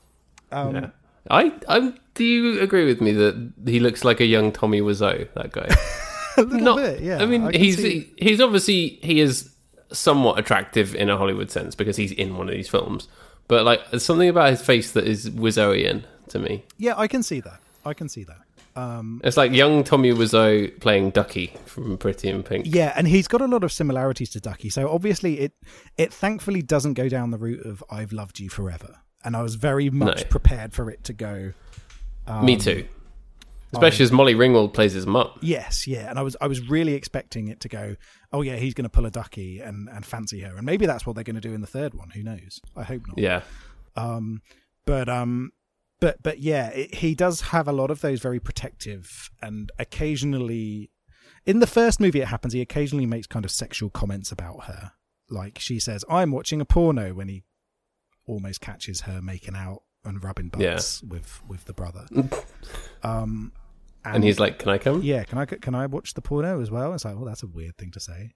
[0.51, 0.89] Um, Yeah.
[1.29, 5.27] I, I, do you agree with me that he looks like a young Tommy Wiseau?
[5.33, 5.67] That guy.
[6.37, 7.19] a little Not, bit, yeah.
[7.21, 9.49] I mean, can he's see- he's obviously he is
[9.91, 13.07] somewhat attractive in a Hollywood sense because he's in one of these films.
[13.47, 16.65] But like, there's something about his face that is Wiseauian to me.
[16.77, 17.59] yeah, I can see that.
[17.85, 18.39] I can see that.
[18.75, 22.65] Um, It's like young Tommy Wiseau playing Ducky from Pretty in Pink.
[22.67, 24.69] yeah, and he's got a lot of similarities to Ducky.
[24.69, 25.53] So obviously, it
[25.97, 29.55] it thankfully doesn't go down the route of "I've loved you forever," and I was
[29.55, 30.23] very much No.
[30.29, 31.53] prepared for it to go.
[32.25, 32.87] Um, Me too.
[33.73, 35.29] Especially as Molly Ringwald plays his mum.
[35.41, 37.95] Yes, yeah, and I was I was really expecting it to go.
[38.31, 41.05] Oh yeah, he's going to pull a ducky and and fancy her, and maybe that's
[41.05, 42.09] what they're going to do in the third one.
[42.11, 42.61] Who knows?
[42.75, 43.17] I hope not.
[43.17, 43.41] Yeah.
[43.97, 44.41] Um,
[44.85, 45.51] but um,
[45.99, 50.89] but but yeah, it, he does have a lot of those very protective and occasionally.
[51.45, 52.53] In the first movie, it happens.
[52.53, 54.91] He occasionally makes kind of sexual comments about her,
[55.29, 57.43] like she says, "I'm watching a porno" when he
[58.27, 62.05] almost catches her making out and rubbing butts with with the brother.
[63.03, 63.51] um,
[64.05, 66.69] And he's like, "Can I come?" yeah, can I can I watch the porno as
[66.71, 66.93] well?
[66.93, 68.31] It's like, well, that's a weird thing to say.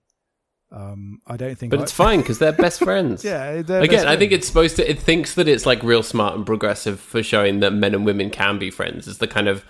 [0.73, 3.23] Um, I don't think, But I- it's fine because they're best friends.
[3.25, 3.61] yeah.
[3.61, 4.89] they're Again, best I think it's supposed to.
[4.89, 8.29] It thinks that it's like real smart and progressive for showing that men and women
[8.29, 9.05] can be friends.
[9.07, 9.65] It's the kind of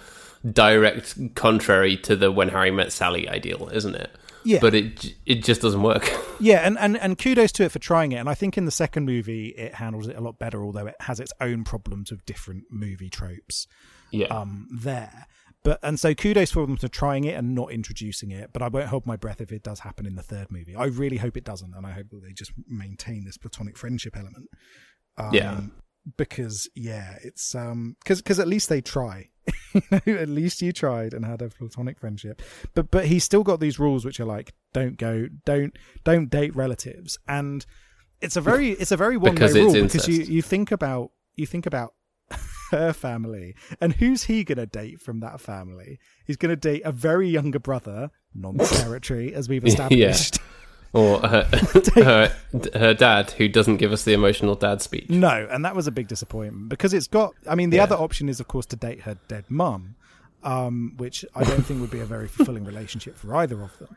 [0.52, 4.12] direct contrary to the when Harry met Sally ideal, isn't it?
[4.44, 4.60] Yeah.
[4.62, 6.12] But it it just doesn't work.
[6.40, 8.18] yeah, and, and and kudos to it for trying it.
[8.18, 10.96] And I think in the second movie, it handles it a lot better, although it
[11.02, 13.68] has its own problems of different movie tropes
[14.12, 14.28] yeah.
[14.28, 15.28] um, there.
[15.64, 18.52] But and so kudos for them for trying it and not introducing it.
[18.52, 20.76] But I won't hold my breath if it does happen in the third movie.
[20.76, 24.18] I really hope it doesn't, and I hope that they just maintain this platonic friendship
[24.18, 24.50] element.
[25.18, 25.62] Um, Yeah.
[26.18, 29.30] Because yeah, it's um because because at least they try.
[29.74, 32.42] you know, at least you tried and had a platonic friendship.
[32.74, 36.56] But but he's still got these rules which are like don't go, don't don't date
[36.56, 37.66] relatives, and
[38.22, 41.46] it's a very it's a very one way rule because you you think about you
[41.46, 41.94] think about
[42.72, 46.00] her family and who's he gonna date from that family?
[46.26, 50.40] He's gonna date a very younger brother, non-territory as we've established.
[50.94, 51.44] Or her,
[51.96, 52.36] her
[52.76, 55.10] her dad, who doesn't give us the emotional dad speech.
[55.10, 57.34] No, and that was a big disappointment because it's got.
[57.50, 57.84] I mean, the Yeah.
[57.84, 59.96] other option is, of course, to date her dead mum,
[60.44, 63.96] um, which I don't think would be a very fulfilling relationship for either of them.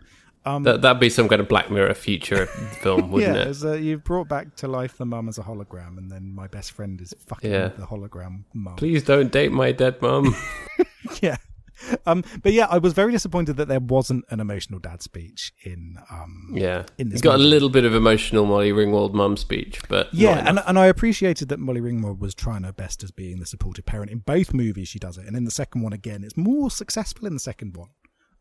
[0.64, 2.44] That that'd be some kind of Black Mirror future
[2.82, 3.64] film, wouldn't yeah, it?
[3.64, 6.72] uh, you've brought back to life the mum as a hologram, and then my best
[6.72, 7.68] friend is fucking Yeah.
[7.68, 8.76] the hologram mum.
[8.76, 10.34] Please don't date my dead mum.
[11.22, 11.36] Yeah.
[12.06, 15.96] Um, but yeah, I was very disappointed that there wasn't an emotional dad speech in.
[16.10, 19.80] Um, Yeah, In this he's got a little bit of emotional Molly Ringwald mum speech,
[19.88, 23.38] but Yeah, and and I appreciated that Molly Ringwald was trying her best as being
[23.40, 24.88] the supportive parent in both movies.
[24.88, 27.76] She does it, and in the second one again, it's more successful in the second
[27.76, 27.90] one,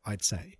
[0.05, 0.57] I'd say.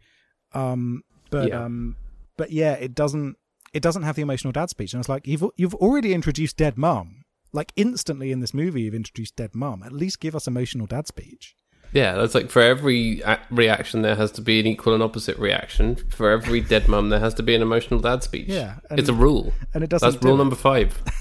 [0.53, 1.63] Um, but Yeah.
[1.65, 1.95] um,
[2.37, 3.37] but yeah, it doesn't
[3.73, 6.77] it doesn't have the emotional dad speech, and it's like you've you've already introduced dead
[6.77, 9.83] mum, like instantly in this movie, you've introduced dead mum.
[9.83, 11.55] At least give us emotional dad speech.
[11.93, 15.95] Yeah, that's like for every reaction there has to be an equal and opposite reaction.
[16.09, 18.47] For every dead mum, there has to be an emotional dad speech.
[18.47, 19.53] Yeah, it's a rule.
[19.73, 20.11] And it doesn't.
[20.11, 20.37] That's rule it.
[20.39, 21.01] number five.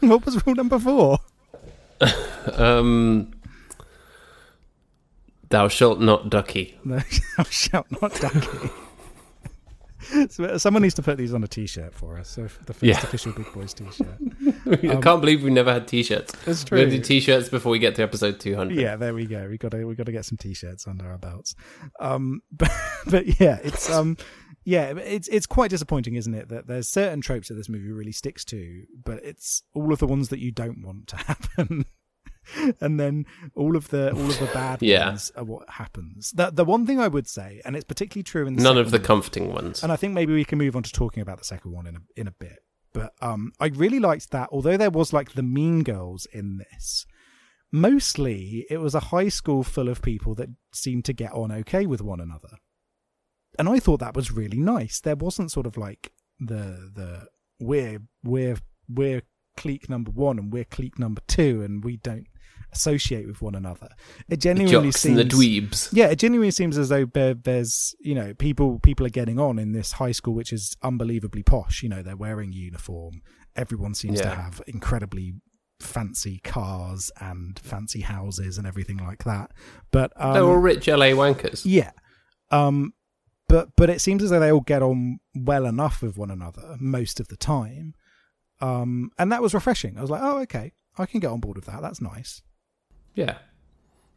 [0.00, 1.18] What was rule number four?
[2.56, 3.32] Um,
[5.48, 6.78] thou shalt not ducky.
[6.84, 7.00] No,
[7.38, 8.70] thou shalt not ducky.
[10.30, 12.28] So, someone needs to put these on a T-shirt for us.
[12.28, 12.98] So the first Yeah.
[13.02, 14.18] official Big Boys T-shirt.
[14.66, 16.32] I can't believe we never had t-shirts.
[16.46, 18.78] It's We're gonna do t-shirts before we get to episode two hundred.
[18.78, 19.46] Yeah, there we go.
[19.48, 21.54] We got to we got to get some T-shirts under our belts.
[22.00, 22.70] Um, but
[23.06, 24.16] but yeah, it's um,
[24.64, 26.48] yeah, it's it's quite disappointing, isn't it?
[26.48, 30.06] That there's certain tropes that this movie really sticks to, but it's all of the
[30.06, 31.84] ones that you don't want to happen.
[32.80, 35.08] and then all of the all of the bad Yeah.
[35.08, 36.30] ones are what happens.
[36.32, 38.98] The the one thing I would say, and it's particularly true in None of the
[39.00, 39.82] comforting ones.
[39.82, 41.96] and I think maybe we can move on to talking about the second one in
[41.96, 42.58] a in a bit.
[42.92, 44.48] But um, I really liked that.
[44.52, 47.06] Although there was like the Mean Girls in this,
[47.72, 51.86] mostly it was a high school full of people that seemed to get on okay
[51.86, 52.56] with one another,
[53.58, 55.00] and I thought that was really nice.
[55.00, 57.26] There wasn't sort of like the the
[57.60, 59.22] we're we're we're
[59.56, 62.26] clique number one and we're clique number two, and we don't
[62.74, 63.88] associate with one another.
[64.28, 65.88] It genuinely seems the dweebs.
[65.92, 69.58] yeah, it genuinely seems as though there, there's, you know, people people are getting on
[69.58, 71.82] in this high school, which is unbelievably posh.
[71.82, 73.22] You know, they're wearing uniform.
[73.56, 75.34] Everyone seems to have incredibly
[75.80, 79.50] fancy cars and fancy houses and everything like that.
[79.90, 81.62] But um, They're all rich LA wankers.
[81.64, 81.90] yeah,
[82.50, 82.92] um,
[83.48, 86.76] but but it seems as though they all get on well enough with one another
[86.80, 87.94] most of the time,
[88.60, 89.98] um, and that was refreshing.
[89.98, 91.82] I was like, oh, okay, I can get on board with that.
[91.82, 92.42] That's nice.
[93.14, 93.38] Yeah.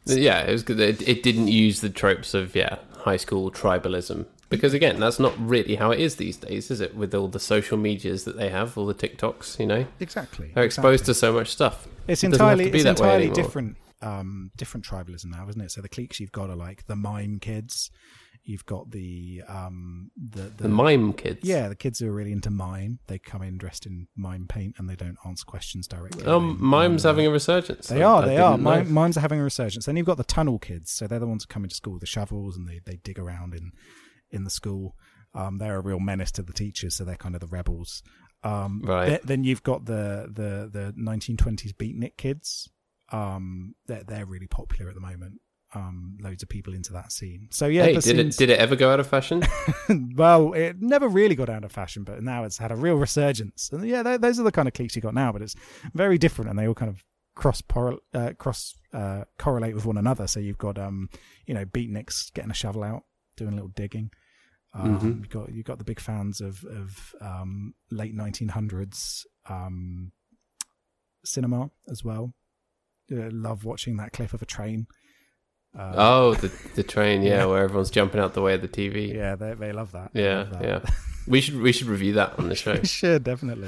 [0.06, 0.80] Yeah, it was good.
[0.80, 5.34] It, it didn't use the tropes of yeah high school tribalism because again, that's not
[5.38, 6.96] really how it is these days, is it?
[6.96, 10.52] With all the social medias that they have, all the TikToks, you know, Exactly.
[10.54, 11.88] they're exposed to so much stuff.
[12.08, 15.72] It's It entirely it's entirely different um different tribalism now, isn't it?
[15.72, 17.90] So the cliques you've got are like the mime kids.
[18.48, 21.42] You've got the um the the, The mime kids.
[21.44, 23.00] yeah the kids who are really into mime.
[23.08, 26.26] They come in dressed in mime paint and they don't answer questions directly.
[26.26, 27.88] Um, mime's having a resurgence.
[27.90, 28.58] They I- are, they are.
[28.58, 29.86] Mime, mimes are having a resurgence.
[29.86, 32.02] Then you've got the tunnel kids, so they're the ones who come into school with
[32.02, 33.72] the shovels and they, they dig around in
[34.32, 34.96] in the school.
[35.36, 38.02] Um, they're a real menace to the teachers, so they're kind of the rebels.
[38.44, 39.08] Um, Right.
[39.10, 42.70] th- then you've got the the the 1920s beatnik kids.
[43.12, 45.42] Um, they're they're really popular at the moment.
[45.78, 47.48] Um, loads of people into that scene.
[47.52, 49.44] So yeah, hey, did it did it ever go out of fashion?
[50.16, 53.70] well, it never really got out of fashion, but now it's had a real resurgence.
[53.72, 55.56] And yeah, th- those are the kind of cliques you got now, but it's
[55.94, 57.04] very different, and they all kind of
[57.36, 60.26] cross por- uh, cross uh, correlate with one another.
[60.28, 61.10] So you've got um,
[61.46, 63.04] you know, beatniks getting a shovel out,
[63.36, 64.10] doing a little digging.
[64.74, 65.18] Um, Mhm.
[65.20, 70.12] You've got you've got the big fans of of um, late 1900s um,
[71.24, 72.34] cinema as well.
[73.12, 74.88] Uh, love watching that clip of a train.
[75.78, 77.46] Uh, oh, the the train, yeah, Yeah.
[77.46, 79.14] where everyone's jumping out the way of the TV.
[79.14, 80.10] yeah, they they love that.
[80.14, 80.64] Yeah, love that.
[80.64, 80.80] yeah.
[81.28, 82.82] We should we should review that on the show.
[82.84, 83.68] sure, definitely.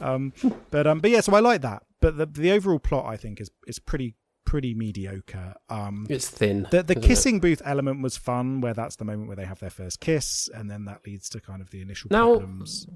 [0.00, 0.32] Um,
[0.70, 1.82] but um, but yeah, so I like that.
[2.00, 4.14] But the the overall plot, I think, is is pretty
[4.46, 5.54] pretty mediocre.
[5.68, 6.66] Um, It's thin.
[6.70, 7.06] the the isn't it?
[7.06, 10.48] kissing booth element was fun, where that's the moment where they have their first kiss,
[10.54, 12.86] and then that leads to kind of the initial Now- problems.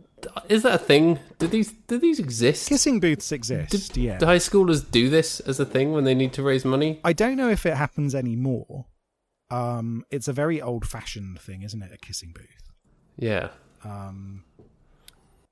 [0.49, 1.19] Is that a thing?
[1.39, 2.69] Do these do these exist?
[2.69, 4.19] Kissing booths exist, Did- yeah.
[4.19, 7.01] Do high schoolers do this as a thing when they need to raise money?
[7.05, 8.87] I don't know if it happens anymore.
[9.51, 11.91] Um, it's a very old fashioned thing, isn't it?
[11.93, 12.71] A kissing booth.
[13.19, 13.49] Yeah.
[13.83, 14.45] Um,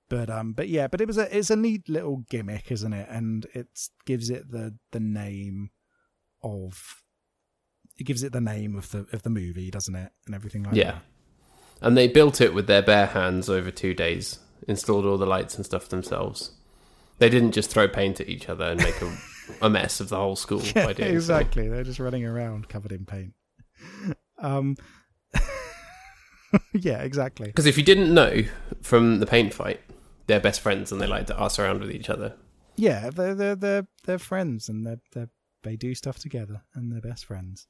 [0.09, 3.09] but um, but yeah, but it was a it's a neat little gimmick, isn't it?
[3.11, 3.67] And it
[4.07, 5.71] gives it the the name
[6.43, 7.03] of
[7.99, 10.13] it gives it the name of the of the movie, doesn't it?
[10.27, 10.99] And everything like Yeah.
[11.81, 15.57] And they built it with their bare hands over two days, installed all the lights
[15.57, 16.53] and stuff themselves.
[17.19, 19.17] They didn't just throw paint at each other and make a,
[19.67, 20.75] a mess of the whole school that.
[20.75, 21.15] by doing so.
[21.15, 21.69] exactly.
[21.69, 23.35] They're just running around covered in paint.
[24.41, 24.77] Um,
[26.73, 27.49] yeah, exactly.
[27.49, 28.45] Because if you didn't know
[28.83, 29.81] from the paint fight,
[30.29, 32.35] they're best friends and they like to ass around with each other.
[32.77, 35.27] Yeah, they're they're they're, they're friends and they're they
[35.63, 37.67] they do stuff together and they're best friends.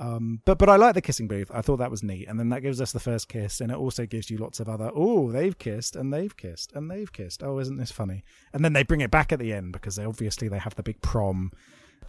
[0.00, 1.50] Um, but but I like the kissing booth.
[1.52, 3.76] I thought that was neat, and then that gives us the first kiss, and it
[3.76, 4.92] also gives you lots of other.
[4.94, 7.42] Oh, they've kissed and they've kissed and they've kissed.
[7.42, 8.22] Oh, isn't this funny?
[8.52, 10.84] And then they bring it back at the end because they obviously they have the
[10.84, 11.50] big prom,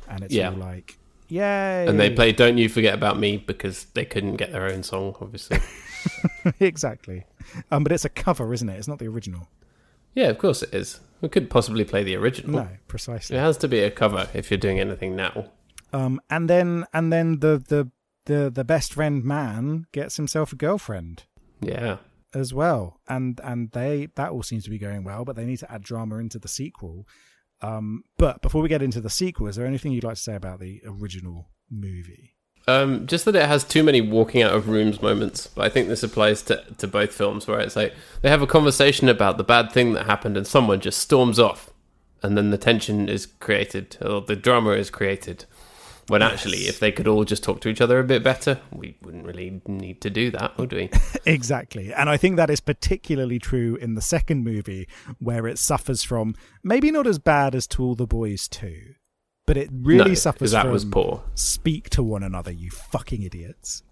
[0.08, 0.52] and it's Yeah.
[0.52, 1.88] all like, yay!
[1.88, 5.16] And they play "Don't You Forget About Me" because they couldn't get their own song,
[5.20, 5.58] obviously.
[6.60, 7.26] exactly.
[7.72, 8.78] Um, but it's a cover, isn't it?
[8.78, 9.48] It's not the original.
[10.16, 11.00] Yeah, of course it is.
[11.22, 12.62] We could possibly play the original.
[12.64, 13.36] No, precisely.
[13.36, 15.52] It has to be a cover if you're doing anything now.
[15.92, 17.92] Um, and then and then the the
[18.26, 21.24] the the best friend man gets himself a girlfriend.
[21.62, 21.98] Yeah.
[22.34, 25.58] as well and and they that all seems to be going well but they need
[25.60, 27.06] to add drama into the sequel
[27.62, 30.36] um but before we get into the sequel is there anything you'd like to say
[30.36, 32.36] about the original movie
[32.70, 35.48] Um, just that it has too many walking out of rooms moments.
[35.48, 38.48] But I think this applies to, to both films where it's like they have a
[38.48, 41.72] conversation about the bad thing that happened and someone just storms off.
[42.22, 45.46] And then the tension is created, or the drama is created.
[46.08, 48.98] When actually, if they could all just talk to each other a bit better, we
[49.02, 50.90] wouldn't really need to do that, would we?
[51.26, 54.88] exactly and i think that is particularly true in the second movie
[55.20, 58.96] where it suffers from maybe not as bad as to all the boys too
[59.50, 61.24] but it really No, suffers that from was poor.
[61.36, 63.84] speak to one another you fucking idiots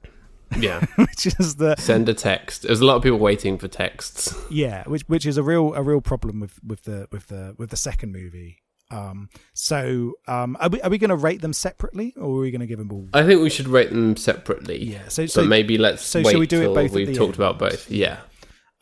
[0.58, 0.86] Yeah.
[0.96, 2.62] which is the Send a text.
[2.64, 4.34] There's a lot of people waiting for texts.
[4.50, 7.70] yeah which which is a real a real problem with with the with the with
[7.72, 8.58] the second movie
[8.90, 12.52] Um, so um, are we are we going to rate them separately, or are we
[12.52, 13.06] going to give them all?
[13.14, 14.80] I think we should rate them separately.
[14.94, 17.44] Yeah, so- so- maybe let's so wait we do it both we've talked end?
[17.44, 17.92] about both.
[17.92, 18.20] Yeah.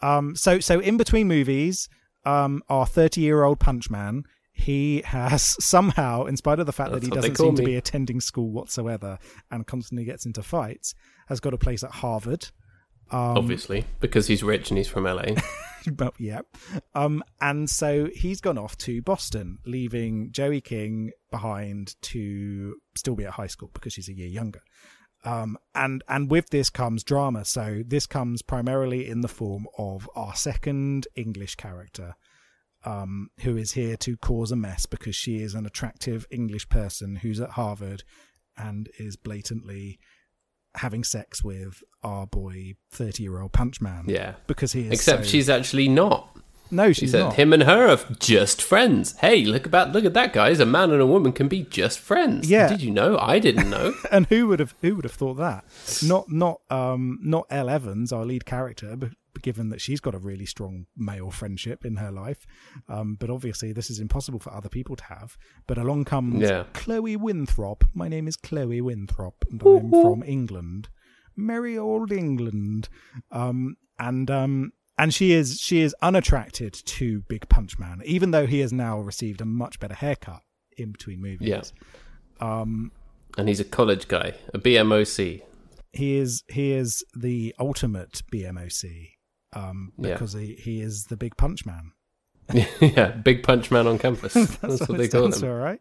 [0.02, 1.90] Um, so so in between movies,
[2.24, 4.24] um, our thirty year old Punch Man,
[4.56, 7.76] he has somehow, in spite of the fact That's that he doesn't seem to be
[7.76, 9.20] attending school whatsoever
[9.52, 10.96] and constantly gets into fights,
[11.28, 12.48] has got a place at Harvard.
[13.12, 15.36] Um, Obviously, because he's rich and he's from LA.
[15.92, 16.42] but yeah.
[16.96, 23.26] Um, and so he's gone off to Boston, leaving Joey King behind to still be
[23.26, 24.62] at high school because she's a year younger.
[25.26, 27.46] Um, and and with this comes drama.
[27.46, 32.16] So this comes primarily in the form of our second English character,
[32.86, 37.18] um, who is here to cause a mess because she is an attractive English person
[37.18, 38.04] who's at Harvard
[38.58, 40.00] and is blatantly
[40.76, 44.06] having sex with our boy thirty year old Punch Man.
[44.08, 44.34] yeah.
[44.48, 46.38] because he is Except so- she's actually not.
[46.70, 47.34] no, She she's said not.
[47.36, 49.16] him and her are just friends.
[49.20, 50.60] Hey, look about look at that, guys.
[50.60, 52.50] A man and a woman can be just friends.
[52.50, 52.68] Yeah.
[52.68, 53.18] Did you know?
[53.20, 53.94] I didn't know.
[54.12, 55.64] and who would have who would have thought that?
[56.04, 59.12] Not not um not Elle Evans, our lead character, but
[59.42, 62.46] given that she's got a really strong male friendship in her life.
[62.88, 65.38] Um, but obviously this is impossible for other people to have.
[65.68, 66.66] But along comes Yeah.
[66.74, 67.84] Chloe Winthrop.
[67.94, 70.90] My name is Chloe Winthrop, and I'm from England,
[71.36, 72.90] merry old England.
[73.32, 78.46] Um, and um, and she is she is unattracted to Big Punch Man, even though
[78.48, 80.42] he has now received a much better haircut
[80.78, 81.48] in between movies.
[81.48, 81.62] Yeah.
[82.62, 82.92] Um,
[83.38, 85.42] And he's a college guy, a BMOC.
[85.94, 89.12] he is he is the ultimate BMOC
[89.56, 90.14] um, Yeah.
[90.14, 91.92] because he, he is the big punch man.
[92.80, 94.34] yeah, big punch man on campus.
[94.62, 95.32] That's, what, it they call him.
[95.32, 95.80] for, right?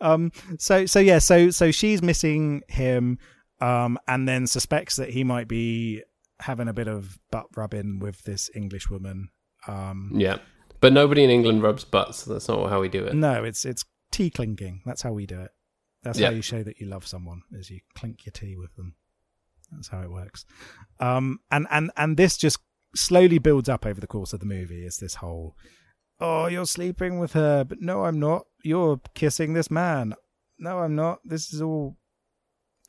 [0.00, 3.18] Um, so so yeah, so so she's missing him,
[3.60, 6.02] um, and then suspects that he might be
[6.40, 9.28] having a bit of butt rubbing with this English woman.
[9.68, 10.38] Um, Yeah,
[10.80, 12.24] but nobody in England rubs butts.
[12.24, 13.14] That's not how we do it.
[13.14, 14.80] no, it's it's tea clinking.
[14.86, 15.50] That's how we do it.
[16.02, 16.28] That's Yeah.
[16.28, 18.94] how you show that you love someone, is you clink your tea with them.
[19.70, 20.46] That's how it works.
[20.98, 22.58] Um, and and and this just
[22.94, 24.84] slowly builds up over the course of the movie.
[24.84, 25.56] Is this whole,
[26.20, 28.46] oh, you're sleeping with her, but no, I'm not.
[28.62, 30.14] You're kissing this man.
[30.58, 31.20] No, I'm not.
[31.24, 31.96] This is all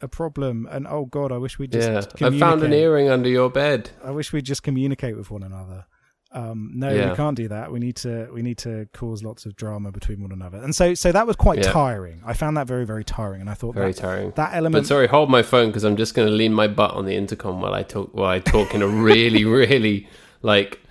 [0.02, 0.68] a problem.
[0.70, 3.90] And oh god, I wish we just Yeah, I found an earring under your bed.
[4.04, 5.86] I wish we'd just communicate with one another.
[6.34, 7.12] Um, no, Yeah.
[7.12, 7.72] we can't do that.
[7.72, 10.58] We need to we need to cause lots of drama between one another.
[10.58, 11.72] And so so that was quite Yeah.
[11.72, 12.22] tiring.
[12.26, 14.34] I found that very very tiring, and I thought Very that, tiring.
[14.36, 16.92] that element But sorry, hold my phone because I'm just going to lean my butt
[16.92, 18.14] on the intercom while I talk.
[18.14, 20.08] While I talk in a really, really
[20.42, 20.82] like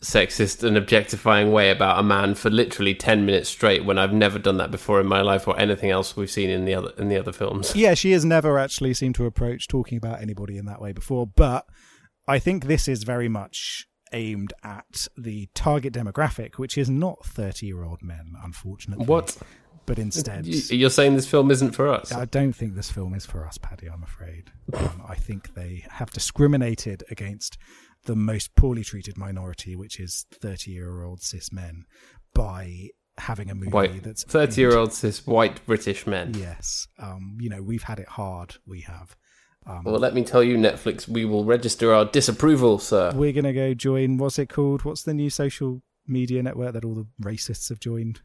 [0.00, 4.38] sexist and objectifying way about a man for literally ten minutes straight when I've never
[4.38, 7.08] done that before in my life or anything else we've seen in the other in
[7.08, 7.74] the other films.
[7.74, 11.26] yeah, she has never actually seemed to approach talking about anybody in that way before.
[11.26, 11.66] But
[12.26, 17.66] I think this is very much aimed at the target demographic, which is not thirty
[17.66, 19.06] year old men, unfortunately.
[19.06, 19.36] What
[19.86, 21.14] But instead, You- you're saying?
[21.16, 22.12] This film isn't for us.
[22.12, 23.86] I don't think this film is for us, Paddy.
[23.88, 24.50] I'm afraid.
[24.74, 27.56] Um, I think they have discriminated against
[28.04, 31.84] the most poorly treated minority, which is 30 year old cis men,
[32.34, 36.34] by having a movie White that's thirty year old cis white British men.
[36.34, 38.56] Yes, um, you know we've had it hard.
[38.66, 39.16] We have.
[39.68, 43.12] Um, Well, let me tell you, Netflix, we will register our disapproval, sir.
[43.14, 44.16] we're gonna go join.
[44.16, 44.84] What's it called?
[44.84, 48.20] What's the new social media network that all the racists have joined?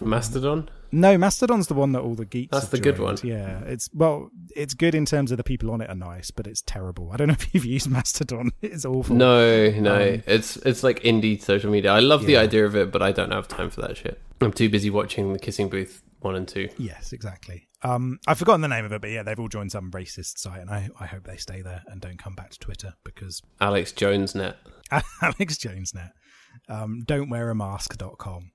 [0.00, 0.68] Mastodon.
[0.94, 2.52] No, Mastodon's the one that all the geeks.
[2.52, 3.16] That's the good one.
[3.22, 6.46] Yeah, it's well, it's good in terms of the people on it are nice, but
[6.46, 7.10] it's terrible.
[7.12, 8.50] I don't know if you've used Mastodon.
[8.60, 9.16] It's awful.
[9.16, 11.90] No, no, Um, it's it's like indie social media.
[11.92, 14.20] I love the idea of it, but I don't have time for that shit.
[14.40, 16.68] I'm too busy watching the Kissing Booth one and two.
[16.76, 17.68] Yes, exactly.
[17.84, 20.60] Um, I've forgotten the name of it, but yeah, they've all joined some racist site,
[20.60, 23.90] and I, I hope they stay there and don't come back to Twitter because Alex
[23.92, 24.56] Jones net.
[25.22, 26.12] Alex Jones net.
[26.68, 28.52] Um, don't wear a mask.com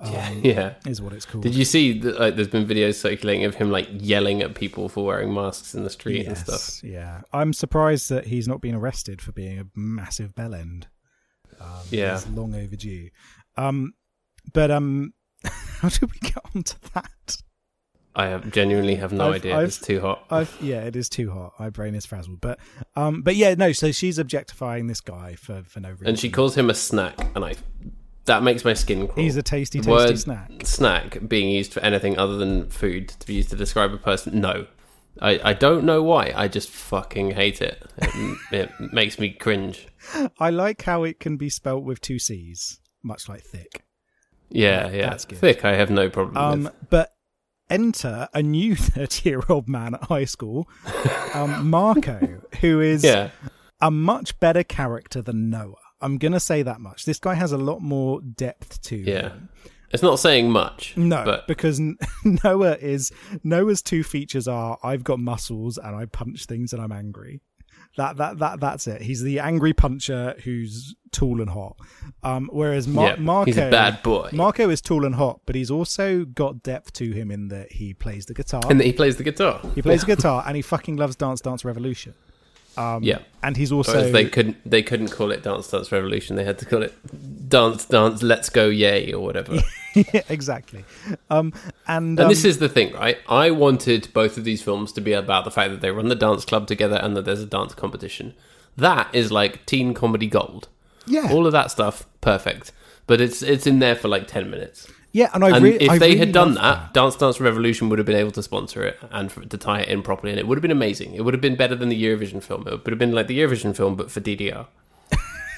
[0.00, 0.74] um, Yeah, yeah.
[0.86, 1.44] is what it's called.
[1.44, 2.18] Did you see that?
[2.18, 5.84] Like, there's been videos circulating of him like yelling at people for wearing masks in
[5.84, 6.82] the street and stuff.
[6.82, 10.84] Yeah, I'm surprised that he's not been arrested for being a massive bellend.
[11.60, 12.14] Um, Yeah.
[12.16, 13.10] it's long overdue.
[13.56, 13.92] Um,
[14.52, 15.12] but um,
[15.44, 17.36] how did we get onto that?
[18.18, 19.56] I have, genuinely have no I've- idea.
[19.56, 20.24] I've- it's too hot.
[20.30, 21.54] I've, yeah, it is too hot.
[21.58, 22.40] My brain is frazzled.
[22.40, 22.58] But
[22.96, 23.72] um, but yeah, no.
[23.72, 26.06] So she's objectifying this guy for for no reason.
[26.08, 27.54] and she calls him a snack, and I
[28.24, 29.24] that makes my skin crawl.
[29.24, 30.50] He's a tasty, tasty word snack.
[30.64, 34.40] Snack being used for anything other than food to be used to describe a person.
[34.40, 34.66] No,
[35.22, 36.32] I, I don't know why.
[36.36, 37.82] I just fucking hate it.
[38.02, 39.86] It, it makes me cringe.
[40.38, 43.84] I like how it can be spelt with two C's, much like thick.
[44.50, 45.10] Yeah, yeah.
[45.10, 45.38] That's good.
[45.38, 46.72] Thick, I have no problem Um, with.
[46.90, 47.12] but
[47.70, 50.68] enter a new 30 year old man at high school,
[51.34, 53.30] um, Marco, who is Yeah,
[53.80, 55.74] a much better character than Noah.
[56.00, 57.04] I'm going to say that much.
[57.04, 59.30] This guy has a lot more depth to Yeah.
[59.30, 59.48] him.
[59.90, 60.94] It's not saying much.
[60.98, 61.80] No, but because
[62.44, 63.10] Noah is
[63.42, 67.40] Noah's two features are I've got muscles and I punch things and I'm angry.
[67.96, 69.02] That that that that's it.
[69.02, 71.76] He's the angry puncher who's tall and hot.
[72.22, 75.54] Um, whereas Mar- yeah, Marco, he's a bad boy, Marco is tall and hot, but
[75.56, 78.62] he's also got depth to him in that he plays the guitar.
[78.70, 79.60] and that he plays the guitar.
[79.74, 82.14] he plays the guitar and he fucking loves Dance Dance Revolution.
[82.78, 83.18] Um, Yeah.
[83.42, 86.36] and he's also they couldn't they couldn't call it Dance Dance Revolution.
[86.36, 86.94] They had to call it
[87.48, 89.58] Dance Dance Let's Go Yay or whatever.
[89.94, 90.84] yeah, exactly.
[91.30, 91.52] Um,
[91.86, 93.18] and And um, this is the thing, right?
[93.28, 96.14] I wanted both of these films to be about the fact that they run the
[96.14, 98.34] dance club together and that there's a dance competition.
[98.76, 100.68] That is like teen comedy gold.
[101.06, 102.70] yeah, All of that stuff, perfect.
[103.08, 104.86] But it's it's in there for like ten minutes.
[105.12, 107.40] Yeah, and I And re- if I they really had done love that, Dance Dance
[107.40, 110.30] Revolution would have been able to sponsor it and for, to tie it in properly,
[110.32, 111.14] and it would have been amazing.
[111.14, 112.66] It would have been better than the Eurovision film.
[112.68, 114.66] It would have been like the Eurovision film, but for DDR.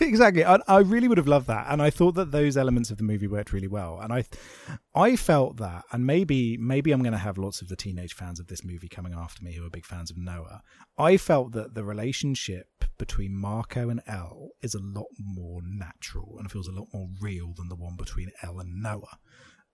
[0.08, 0.44] exactly.
[0.44, 3.04] I, I really would have loved that, and I thought that those elements of the
[3.04, 4.00] movie worked really well.
[4.00, 4.24] And I,
[4.94, 8.40] I felt that, and maybe maybe I'm going to have lots of the teenage fans
[8.40, 10.62] of this movie coming after me who are big fans of Noah.
[10.98, 12.66] I felt that the relationship
[12.98, 17.52] between Marco and Elle is a lot more natural and feels a lot more real
[17.56, 19.18] than the one between Elle and Noah.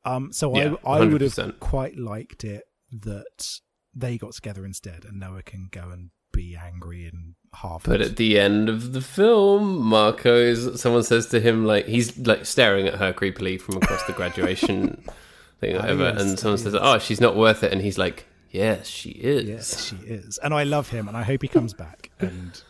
[0.04, 3.60] Um, so Yeah, I I would have quite liked it that
[3.94, 7.84] they got together instead, and Noah can go and be angry and half.
[7.84, 10.80] But at the end of the film, Marco is.
[10.80, 15.02] Someone says to him like he's like staring at her creepily from across the graduation
[15.60, 17.98] thing, or ah, whatever, yes, and someone says, "Oh, she's not worth it," and he's
[17.98, 21.48] like, "Yes, she is." Yes, she is, and I love him, and I hope he
[21.48, 22.10] comes back.
[22.20, 22.60] And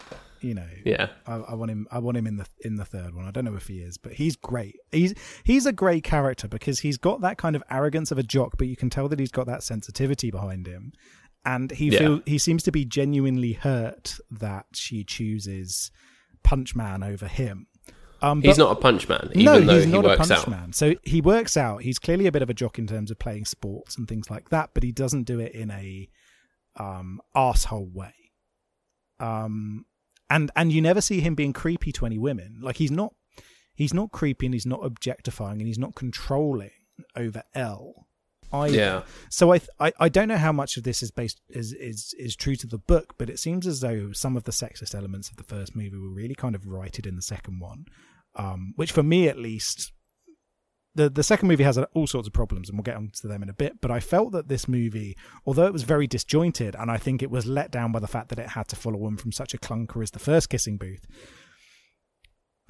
[0.41, 1.09] you know, Yeah.
[1.27, 1.89] I, I want him.
[1.91, 3.27] I want him in the in the third one.
[3.27, 4.77] I don't know if he is, but he's great.
[4.93, 5.15] He's
[5.45, 8.69] he's a great character because he's got that kind of arrogance of a jock, but
[8.69, 10.93] you can tell that he's got that sensitivity behind him,
[11.47, 11.99] and he Yeah.
[11.99, 15.91] feel he seems to be genuinely hurt that she chooses
[16.43, 17.69] Punch Man over him.
[18.23, 20.41] Um, He's not a punch man, even no, though he's he not a works punch
[20.41, 20.49] out.
[20.49, 20.73] man.
[20.73, 21.83] So he works out.
[21.83, 24.49] He's clearly a bit of a jock in terms of playing sports and things like
[24.49, 26.09] that, but he doesn't do it in a
[26.79, 28.15] um asshole way.
[29.21, 29.85] Um
[30.29, 32.59] and and you never see him being creepy to any women.
[32.61, 33.15] Like he's not
[33.75, 36.71] he's not creepy and he's not objectifying and he's not controlling
[37.15, 38.06] over Elle.
[38.53, 39.03] I Yeah.
[39.31, 42.15] so I, th- I I don't know how much of this is based is is
[42.19, 45.29] is true to the book, but it seems as though some of the sexist elements
[45.31, 47.87] of the first movie were really kind of righted in the second one,
[48.37, 49.93] um, which for me at least.
[50.95, 53.51] The, the second movie has all sorts of problems, and we'll get onto them in
[53.51, 53.83] a bit.
[53.83, 57.31] But I felt that this movie, although it was very disjointed, and I think it
[57.31, 59.59] was let down by the fact that it had to follow on from such a
[59.59, 61.05] clunker as the first Kissing Booth,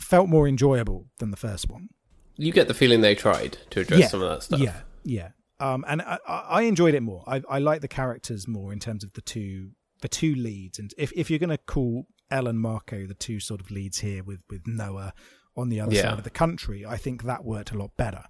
[0.01, 1.89] felt more enjoyable than the first one.
[2.37, 4.09] You get the feeling they tried to address Yeah.
[4.09, 4.59] some of that stuff.
[4.59, 5.29] Yeah, yeah.
[5.59, 7.25] Um, and I, I enjoyed it more.
[7.27, 9.71] I, I like the characters more in terms of the two
[10.03, 10.79] the two leads.
[10.79, 14.01] And if, if you're going to call Elle and Marco the two sort of leads
[14.01, 15.15] here with with Noah
[15.57, 16.03] on the other Yeah.
[16.03, 18.25] side of the country, I think that worked a lot better.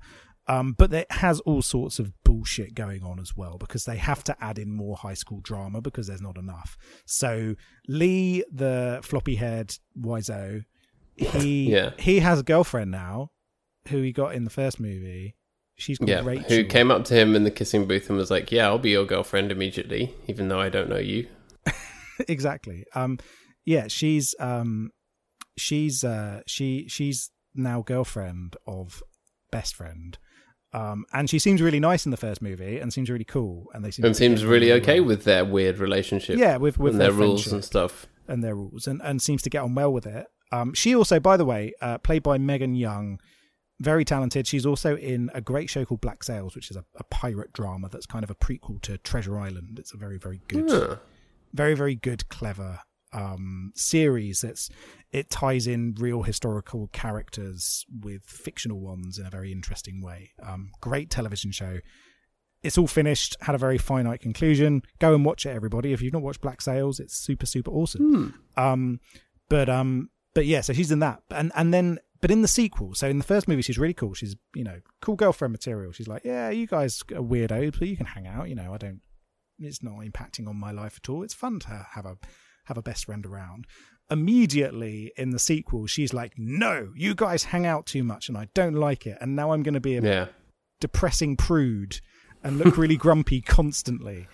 [0.49, 4.23] Um, but it has all sorts of bullshit going on as well because they have
[4.25, 6.77] to add in more high school drama because there's not enough.
[7.05, 7.57] So
[7.89, 10.63] Lee, the floppy haired wizo,
[11.17, 11.91] he Yeah.
[11.99, 13.33] he has a girlfriend now,
[13.89, 15.35] who he got in the first movie.
[15.79, 16.45] She's called Yeah, Rachel.
[16.49, 18.91] who came up to him in the kissing booth and was like, "Yeah, I'll be
[18.91, 21.29] your girlfriend immediately, even though I don't know you."
[22.29, 22.85] exactly.
[22.95, 23.19] Um,
[23.65, 24.91] yeah, she's um,
[25.59, 29.03] she's uh, she she's now girlfriend of
[29.51, 30.19] best friend.
[30.73, 33.85] Um, and she seems really nice in the first movie, and seems really cool, and
[33.85, 35.09] they seem And seems really okay well.
[35.09, 36.39] with their weird relationship.
[36.39, 38.07] yeah with with and their, their rules and stuff.
[38.29, 40.27] and their rules, and and seems to get on well with it.
[40.53, 43.19] Um, she also, by the way, uh, played by Meganne Young,
[43.81, 44.47] very talented.
[44.47, 47.89] She's also in a great show called Black Sails, which is a, a pirate drama
[47.91, 49.79] that's kind of a prequel to Treasure Island.
[49.79, 50.97] It's a very very good Huh.
[51.53, 52.81] very very good clever
[53.13, 54.41] um series.
[54.41, 54.69] That's
[55.13, 60.33] it ties in real historical characters with fictional ones in a very interesting way.
[60.43, 61.79] Um great television show.
[62.63, 64.83] It's all finished had a very finite conclusion.
[64.99, 65.93] Go and watch it everybody.
[65.93, 68.35] If you've not watched black sails it's super super awesome.
[68.57, 69.01] Um
[69.49, 71.23] but um but yeah so she's in that.
[71.31, 74.15] And and then but in the sequel so in the first movie she's really cool
[74.15, 77.97] she's you know cool girlfriend material she's like yeah you guys are weirdos but you
[77.97, 79.01] can hang out you know i don't
[79.59, 81.23] it's not impacting on my life at all.
[81.23, 82.19] It's fun to have a
[82.67, 83.67] have a best friend around.
[84.11, 88.49] Immediately in the sequel, she's like, "No, you guys hang out too much, and I
[88.55, 89.17] don't like it.
[89.21, 90.27] And now I'm going to be a Yeah,
[90.81, 92.01] depressing prude
[92.43, 94.27] and look really grumpy constantly,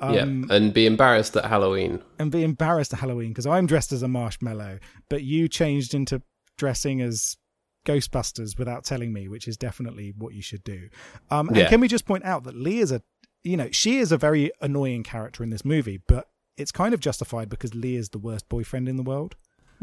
[0.00, 2.02] um, yeah, and be embarrassed at Halloween.
[2.18, 4.78] and be embarrassed at Halloween because I'm dressed as a marshmallow,
[5.10, 6.22] but you changed into
[6.62, 7.36] dressing as."
[7.84, 10.88] Ghostbusters without telling me, which is definitely what you should do.
[11.34, 13.02] Um, and can we just point out that Lee is a,
[13.42, 17.00] you know, she is a very annoying character in this movie, but it's kind of
[17.00, 19.34] justified because Lee is the worst boyfriend in the world.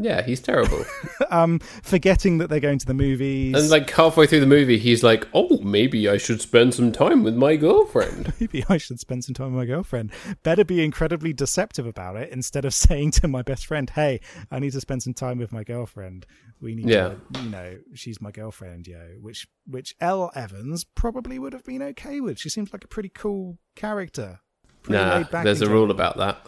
[0.02, 0.82] Yeah, he's terrible.
[1.30, 3.54] um, forgetting that they're going to the movies.
[3.54, 7.22] and like halfway through the movie, he's like, "Oh, maybe I should spend some time
[7.22, 10.10] with my girlfriend." maybe I should spend some time with my girlfriend.
[10.42, 14.20] Better be incredibly deceptive about it instead of saying to my best friend, "Hey,
[14.50, 16.24] I need to spend some time with my girlfriend.
[16.62, 17.08] We need Yeah.
[17.34, 21.82] to, you know, she's my girlfriend, yo." Which which Elle Evans probably would have been
[21.82, 22.38] okay with.
[22.38, 24.40] She seems like a pretty cool character.
[24.82, 26.46] Pretty nah, there's in a rule about that.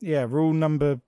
[0.00, 1.00] Yeah, rule number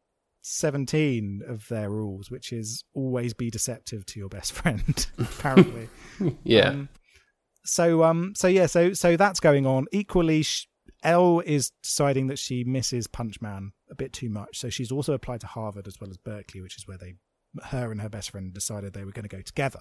[0.44, 5.88] 17 of their rules, which is always be deceptive to your best friend, apparently.
[6.44, 6.88] Yeah, Um,
[7.64, 10.68] so um so yeah so so that's going on equally sh-
[11.02, 15.12] Elle is deciding that she misses Punch Man a bit too much so she's also
[15.14, 17.14] applied to Harvard as well as Berkeley which is where they
[17.64, 19.80] her and her best friend decided they were going to go together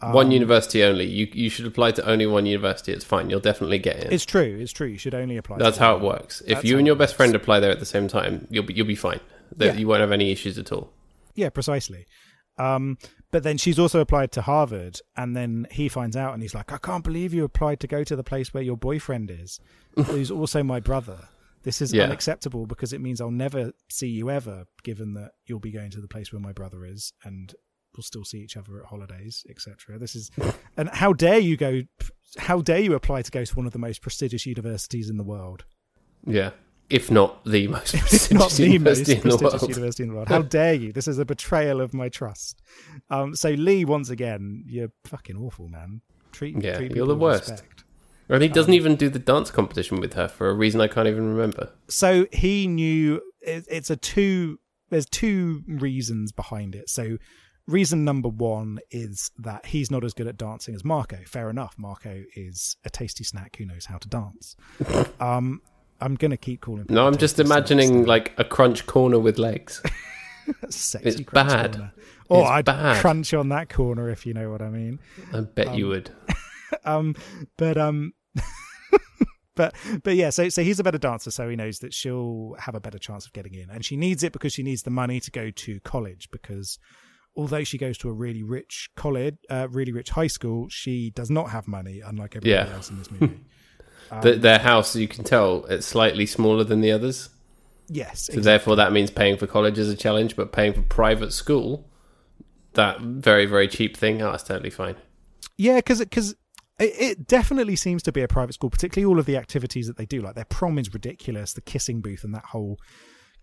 [0.00, 1.04] one Um, university only.
[1.06, 2.92] You you should apply to only one university.
[2.92, 3.28] It's fine.
[3.30, 4.12] You'll definitely get in.
[4.12, 6.12] it's true it's true you should only apply to That's how it one.
[6.14, 6.40] works.
[6.42, 8.74] If That's you and your best friend apply there at the same time, you'll be
[8.74, 9.20] you'll be fine.
[9.56, 9.78] There- Yeah.
[9.80, 10.92] You won't have any issues at all.
[11.34, 12.06] Yeah, precisely.
[12.58, 12.98] Um,
[13.30, 16.70] but then she's also applied to Harvard, and then he finds out, and he's like,
[16.70, 19.58] "I can't believe you applied to go to the place where your boyfriend is,
[19.96, 21.28] who's also my brother.
[21.62, 22.04] This is Yeah.
[22.04, 26.00] unacceptable because it means I'll never see you ever, given that you'll be going to
[26.00, 27.54] the place where my brother is, and
[27.96, 29.98] we'll still see each other at holidays, etc.
[29.98, 30.30] This is,
[30.76, 31.82] and how dare you go?
[32.36, 35.24] How dare you apply to go to one of the most prestigious universities in the
[35.24, 35.64] world?
[36.26, 36.50] Yeah,
[36.92, 39.70] if not the most prestigious not the most university in the prestigious world.
[39.70, 40.28] university in the world.
[40.28, 40.92] How dare you?
[40.92, 42.60] This is a betrayal of my trust.
[43.10, 46.02] Um, so Lee, once again, you're fucking awful, man.
[46.32, 47.50] Treat, Yeah, treat you're the worst.
[47.50, 47.84] respect.
[48.28, 50.88] And he Um, doesn't even do the dance competition with her for a reason I
[50.88, 51.70] can't even remember.
[51.88, 54.58] So he knew it, it's a two.
[54.90, 56.88] There's two reasons behind it.
[56.90, 57.16] So
[57.66, 61.18] reason number one is that he's not as good at dancing as Marco.
[61.26, 61.74] Fair enough.
[61.78, 64.56] Marco is a tasty snack who knows how to dance.
[65.20, 65.60] um,
[66.02, 66.86] I'm gonna keep calling.
[66.88, 69.82] No, I'm just imagining like a crunch corner with legs.
[70.68, 71.72] sexy it's crunch bad.
[71.72, 71.92] corner.
[72.30, 73.00] Oh, It's I'd bad.
[73.00, 74.98] crunch on that corner if you know what I mean.
[75.32, 76.10] I bet you would.
[76.84, 77.14] um
[77.58, 78.12] but um
[79.54, 82.74] but but yeah so so he's a better dancer so he knows that she'll have
[82.74, 85.20] a better chance of getting in and she needs it because she needs the money
[85.20, 86.78] to go to college because
[87.36, 91.30] although she goes to a really rich college uh, really rich high school she does
[91.30, 92.74] not have money unlike everybody Yeah.
[92.74, 93.40] else in this movie
[94.20, 97.30] The, um, their house, you can tell, it's slightly smaller than the others.
[97.88, 101.32] yes So therefore, that means paying for college is a challenge, but paying for private
[101.32, 101.88] school,
[102.74, 104.96] that very very cheap thing, ah, oh, that's totally fine.
[105.56, 106.32] Yeah, because because
[106.78, 109.96] it, it definitely seems to be a private school, particularly all of the activities that
[109.96, 110.20] they do.
[110.20, 112.78] Like their prom is ridiculous, the kissing booth, and that whole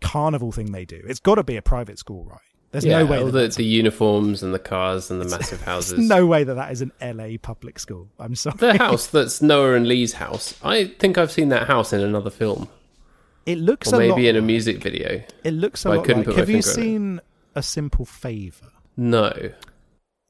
[0.02, 1.02] carnival thing they do.
[1.08, 2.40] It's got to be a private school, right?
[2.72, 3.20] There's yeah, no way.
[3.20, 5.94] all That the, the uniforms and the cars and the massive houses.
[5.98, 8.10] there's no way that that is an LA public school.
[8.20, 8.58] I'm sorry.
[8.58, 10.54] The house that's Noah and Lee's house.
[10.64, 12.68] I think I've seen that house in another film,
[13.48, 14.30] It looks or maybe lot.
[14.30, 15.24] in a music video.
[15.44, 16.26] it looks a lot couldn't like.
[16.28, 17.20] put my Have you seen
[17.56, 18.70] a simple favor?
[18.96, 19.34] No,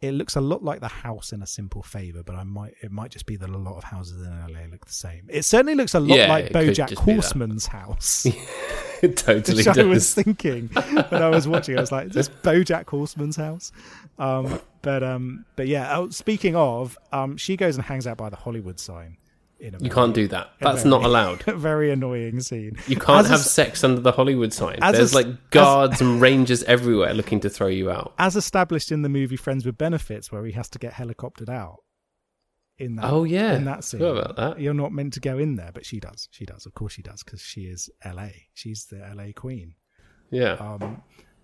[0.02, 2.90] It looks a lot like the house in a simple favor, but I might it
[2.90, 5.26] might just be that a lot of houses in LA look the same.
[5.28, 7.14] It certainly looks a lot Yeah, like BoJack just be that.
[7.16, 8.26] Horseman's house.
[9.02, 11.78] it totally which I was thinking when I was watching.
[11.78, 13.72] I was like, "Is this BoJack Horseman's house?"
[14.18, 15.98] Um, but um, but yeah.
[15.98, 19.18] Oh, speaking of, um, she goes and hangs out by the Hollywood sign.
[19.60, 20.52] In a You can't do that.
[20.62, 21.44] That's very- not allowed.
[21.44, 22.78] very annoying scene.
[22.88, 24.80] You can't As have s- sex under the Hollywood sign.
[24.82, 28.14] as a There's like guards and rangers everywhere looking to throw you out.
[28.18, 31.80] as established in the movie Friends with Benefits, where he has to get helicoptered out.
[32.80, 33.56] In that, Oh, yeah.
[33.56, 34.60] in that scene, about that.
[34.60, 36.30] You're not meant to go in there, but she does.
[36.32, 36.66] She does.
[36.66, 38.48] Of course, she does because she is L.A.
[38.54, 39.34] She's the L.A.
[39.34, 39.76] queen.
[40.32, 40.54] Yeah.
[40.54, 41.02] Um,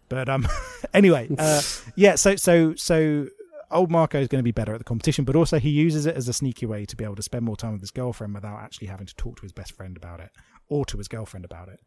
[0.09, 0.47] but um,
[0.93, 1.61] anyway, uh,
[1.95, 2.15] yeah.
[2.15, 3.27] So so so
[3.71, 6.15] old Marco is going to be better at the competition, but also he uses it
[6.15, 8.59] as a sneaky way to be able to spend more time with his girlfriend without
[8.59, 10.29] actually having to talk to his best friend about it
[10.69, 11.79] or to his girlfriend about it.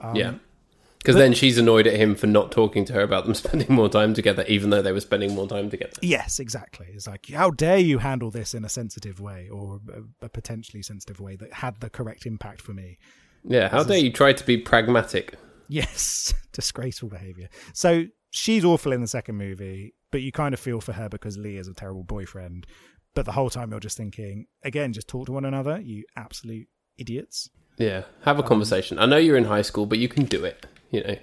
[0.00, 0.34] Um, yeah.
[0.98, 3.88] Because then she's annoyed at him for not talking to her about them spending more
[3.88, 5.92] time together, even though they were spending more time together.
[6.02, 6.88] Yes, exactly.
[6.92, 10.82] It's like, how dare you handle this in a sensitive way or a, a potentially
[10.82, 12.98] sensitive way that had the correct impact for me?
[13.44, 13.68] Yeah.
[13.68, 15.36] How dare you try to be pragmatic?
[15.68, 17.48] Yes, disgraceful behavior.
[17.72, 21.38] So she's awful in the second movie, but you kind of feel for her because
[21.38, 22.66] Lee is a terrible boyfriend.
[23.14, 26.68] But the whole time you're just thinking, again, just talk to one another, you absolute
[26.98, 27.50] idiots.
[27.78, 27.98] Yeah.
[27.98, 28.98] Um, Have a conversation.
[28.98, 30.66] I know you're in high school, but you can do it.
[30.90, 31.16] You know.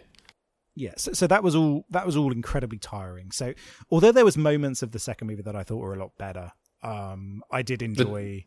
[0.78, 1.86] Yeah, so, so that was all.
[1.90, 3.32] That was all incredibly tiring.
[3.32, 3.54] So,
[3.90, 6.52] although there was moments of the second movie that I thought were a lot better,
[6.84, 8.46] um, I did enjoy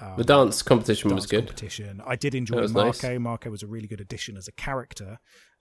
[0.00, 1.46] um, The dance competition was dance good.
[1.46, 2.02] competition.
[2.06, 3.08] I did enjoy was Marco.
[3.08, 3.20] nice.
[3.20, 5.18] Marco was a really good addition as a character.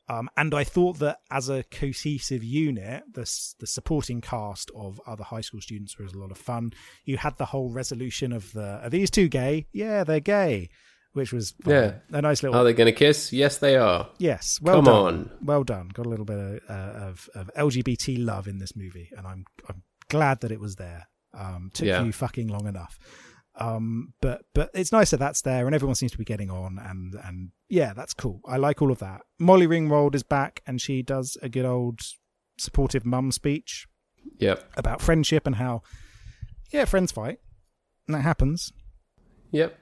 [0.09, 3.21] Um, and I thought that as a cohesive unit, the
[3.59, 6.73] the supporting cast of other high school students was a lot of fun.
[7.05, 9.67] You had the whole resolution of the are these two gay?
[9.71, 10.69] Yeah, they're gay.
[11.13, 11.73] Which was fun.
[11.73, 11.93] Yeah.
[12.11, 13.31] a nice little Are they going to kiss?
[13.33, 14.09] Yes, they are.
[14.17, 14.59] yes.
[14.61, 15.31] Well Come done, on.
[15.43, 15.89] well done.
[15.93, 16.73] Got a little bit of, uh,
[17.07, 21.07] of of LGBT love in this movie, and I'm I'm glad that it was there.
[21.33, 22.03] Um, took Yeah.
[22.03, 22.97] you fucking long enough.
[23.55, 26.79] Um, but but it's nice that that's there, and everyone seems to be getting on,
[26.79, 28.39] and and yeah, that's cool.
[28.47, 29.21] I like all of that.
[29.39, 31.99] Molly Ringwald is back, and she does a good old
[32.57, 33.87] supportive mum speech
[34.39, 34.71] Yep.
[34.77, 35.81] about friendship and how
[36.71, 37.39] yeah, friends fight,
[38.07, 38.71] and that happens.
[39.51, 39.77] Yep.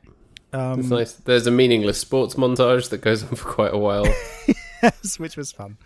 [0.54, 1.14] Um, It's nice.
[1.14, 4.06] There's a meaningless sports montage that goes on for quite a while
[4.84, 5.78] yes, which was fun.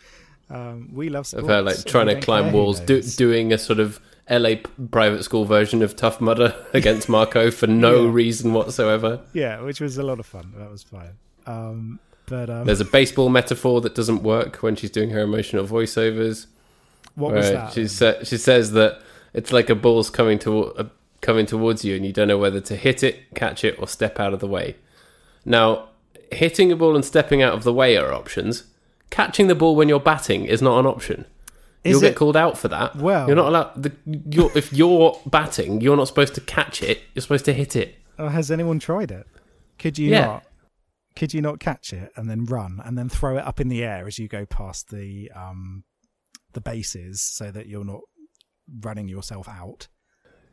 [0.50, 1.44] Um, we love sports.
[1.44, 4.00] of her like trying to climb walls, do, doing a sort of
[4.30, 4.56] LA
[4.92, 8.12] private school version of Tough Mudder against Marco for no Yeah.
[8.12, 9.20] reason whatsoever.
[9.34, 10.54] yeah, which was a lot of fun.
[10.58, 11.12] That was fine.
[11.46, 15.66] Um, but um, There's a baseball metaphor that doesn't work when she's doing her emotional
[15.66, 16.46] voiceovers.
[17.16, 17.74] what was that?
[17.74, 19.02] She sa- she says that
[19.34, 20.84] it's like a ball's coming to uh,
[21.24, 24.20] coming towards you, and you don't know whether to hit it, catch it, or step
[24.20, 24.76] out of the way.
[25.46, 25.90] Now,
[26.32, 28.66] hitting a ball and stepping out of the way are options.
[29.10, 31.26] Catching the ball when you're batting is not an option.
[31.84, 32.96] Is You'll it- get called out for that.
[32.96, 33.82] Well- you're not allowed.
[33.84, 33.92] The,
[34.30, 37.02] you're, if you're batting, you're not supposed to catch it.
[37.14, 37.96] You're supposed to hit it.
[38.20, 39.26] Oh, has anyone tried it?
[39.80, 40.26] Could you Yeah.
[40.26, 40.44] not?
[41.16, 43.84] Could you not catch it and then run and then throw it up in the
[43.84, 45.84] air as you go past the um
[46.54, 48.02] the bases so that you're not
[48.82, 49.88] running yourself out?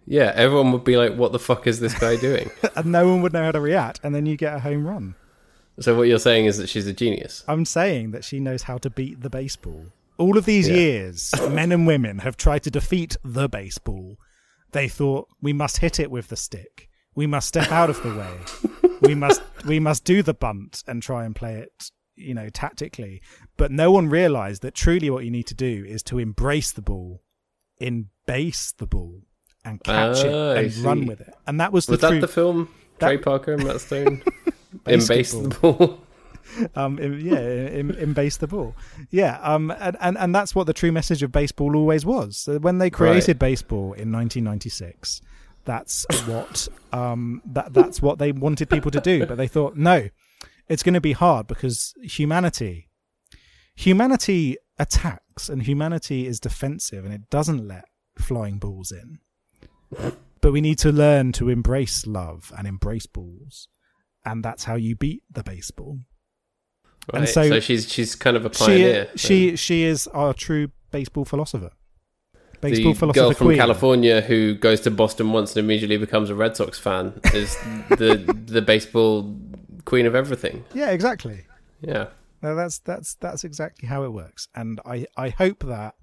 [0.07, 3.23] Yeah, everyone would be like, "What the fuck is this guy doing?" and no one
[3.23, 5.15] would know how to react, and then you get a home run.
[5.79, 7.45] so what you're saying is that she's a genius.
[7.49, 9.87] I'm saying that she knows how to beat the baseball.
[10.19, 10.75] All of these Yeah.
[10.77, 14.17] years, men and women have tried to defeat the baseball.
[14.73, 16.89] They thought we must hit it with the stick.
[17.15, 18.91] We must step out of the way.
[19.01, 23.21] we must we must do the bunt and try and play it, you know, tactically.
[23.57, 26.83] But no one realized that truly what you need to do is to embrace the
[26.83, 27.23] ball,
[27.81, 29.23] embase the ball,
[29.65, 30.83] and catch Ah, it and see.
[30.83, 31.35] run with it.
[31.47, 32.69] And that was the Was that the film?
[32.99, 34.23] that- Trey Parker and Matt Stone.
[34.87, 36.01] Embase the ball.
[36.75, 38.75] um im- yeah im- embase the ball
[39.11, 42.59] yeah um and, and and that's what the true message of baseball always was so
[42.59, 45.21] when they created baseball in 1996
[45.65, 50.09] that's what um that that's what they wanted people to do but they thought no
[50.69, 52.89] it's going to be hard because humanity
[53.77, 57.85] humanity attacks and humanity is defensive and it doesn't let
[58.19, 59.19] flying balls in
[60.41, 63.69] but we need to learn to embrace love and embrace balls
[64.25, 65.99] and that's how you beat the baseball
[67.13, 69.09] And so- so, she's she's kind of a she pioneer.
[69.17, 71.71] she she is our true baseball philosopher.
[72.33, 73.59] the Baseball philosopher girl from queen.
[73.59, 77.57] California who goes to Boston once and immediately becomes a Red Sox fan is
[77.89, 78.13] the
[78.47, 79.35] the baseball
[79.87, 80.65] queen of everything.
[80.75, 81.47] Yeah, exactly.
[81.81, 82.09] Yeah,
[82.43, 85.95] No, that's that's that's exactly how it works, and I I hope that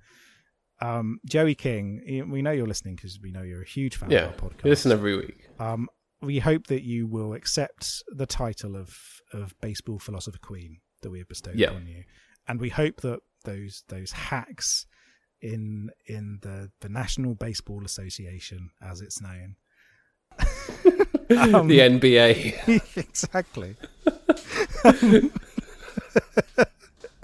[0.79, 4.25] um, Joey King, we know you're listening because we know you're a huge fan yeah.
[4.25, 4.63] of our podcast.
[4.65, 5.47] Listen every week.
[5.59, 5.87] um,
[6.21, 8.97] we hope that you will accept the title of
[9.33, 11.69] of baseball philosopher queen that we have bestowed Yeah.
[11.69, 12.03] upon you,
[12.47, 14.85] and we hope that those those hacks
[15.41, 19.55] in in the the National Baseball Association, as it's known.
[21.29, 22.95] Um, the NBA.
[22.95, 23.75] exactly.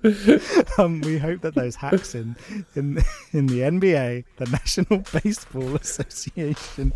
[0.77, 2.35] um, we hope that those hacks in
[2.75, 2.97] in
[3.31, 6.93] in the NBA, the National Baseball Association,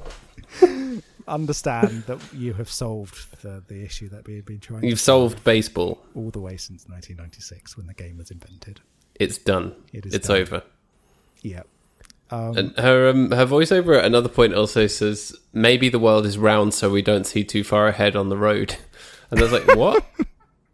[1.28, 4.84] understand that you have solved the, the issue that we have been trying.
[4.84, 6.00] You've solved baseball.
[6.16, 8.82] all the way since 1996 when the game was invented.
[9.16, 9.76] It's done.
[9.94, 10.38] It is it's done.
[10.38, 10.64] over.
[11.42, 11.64] Yeah.
[12.30, 16.38] Um, And her um, her voiceover at another point also says, "Maybe the world is
[16.38, 18.76] round, so we don't see too far ahead on the road."
[19.32, 20.06] And I was like, "What?"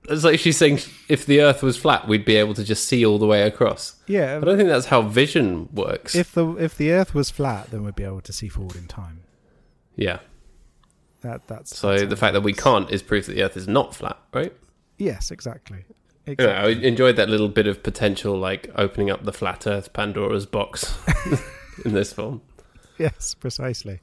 [0.09, 3.05] It's like she's saying, "If the Earth was flat, we'd be able to just see
[3.05, 4.37] all the way across." yeah.
[4.37, 6.13] I don't think that's how vision works.
[6.15, 8.87] If the if the Earth was flat, then we'd be able to see forward in
[8.87, 9.23] time.
[9.95, 10.19] yeah.
[11.21, 13.65] That that's So that's the fact that we can't is proof that the Earth is
[13.67, 14.51] not flat, right?
[14.97, 15.85] Yes, exactly.
[16.25, 16.81] Exactly.
[16.81, 20.97] I enjoyed that little bit of potential, like opening up the flat Earth Pandora's box
[21.85, 22.41] in this film.
[22.97, 24.01] Yes, precisely.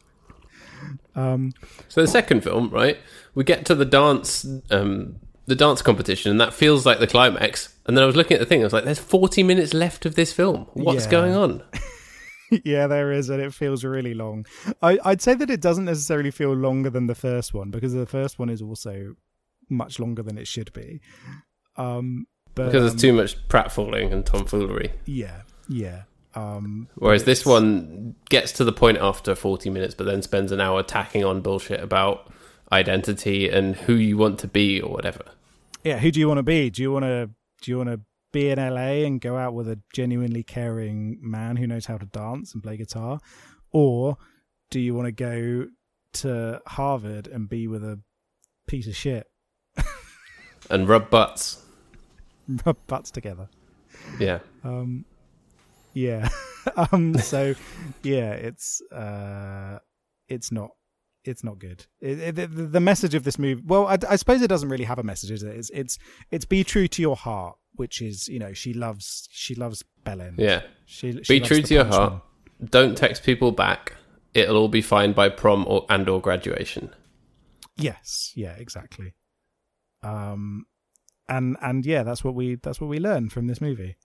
[1.15, 1.53] Um,
[1.89, 2.99] So the second film, right?
[3.35, 5.17] We get to the dance, um,
[5.51, 7.75] the dance competition, and that feels like the climax.
[7.87, 10.07] And then I was looking at the thing, I was like, "There's 40 minutes left
[10.07, 10.67] of this film.
[10.73, 11.11] What's Yeah.
[11.11, 11.63] going on?"
[12.65, 14.47] yeah, there is, and it feels really long.
[14.83, 18.07] I, I'd say that it doesn't necessarily feel longer than the first one because the
[18.07, 19.15] first one is also
[19.69, 21.01] much longer than it should be.
[21.77, 24.93] Um, but Because um, there's too much pratfalling and tomfoolery.
[25.07, 26.03] Yeah, yeah.
[26.35, 30.61] Um, Whereas this one gets to the point after 40 minutes, but then spends an
[30.61, 32.31] hour tacking on bullshit about
[32.73, 35.23] identity and who you want to be or whatever.
[35.85, 35.99] Yeah.
[35.99, 36.71] Who do you want to be?
[36.71, 37.31] Do you want to
[37.63, 38.01] do you want to
[38.33, 42.07] be in LA and go out with a genuinely caring man who knows how to
[42.07, 43.19] dance and play guitar,
[43.73, 44.17] or
[44.71, 45.67] do you want to go
[46.13, 48.01] to Harvard and be with a
[48.67, 49.27] piece of shit
[50.71, 51.65] and rub butts.
[52.65, 53.49] rub butts together.
[54.19, 54.41] Yeah.
[54.65, 55.05] Um,
[55.93, 56.29] yeah.
[56.93, 57.55] um, so
[58.03, 59.79] yeah, it's uh,
[60.29, 60.71] it's not
[61.25, 61.87] it's not good.
[62.01, 64.85] It, it, the, the message of this movie, well, I, I suppose it doesn't really
[64.85, 65.57] have a message, is it?
[65.57, 65.99] It's, it's
[66.31, 70.35] it's be true to your heart, which is you know she loves she loves Belen.
[70.39, 70.63] Yeah.
[70.87, 72.23] She, she Be true to your heart.
[72.65, 73.95] Don't text people back.
[74.35, 76.95] It'll all be fine by prom or and or graduation.
[77.77, 79.15] Yes, yeah, exactly.
[80.03, 80.67] Um,
[81.29, 83.97] and and yeah, that's what we that's what we learn from this movie.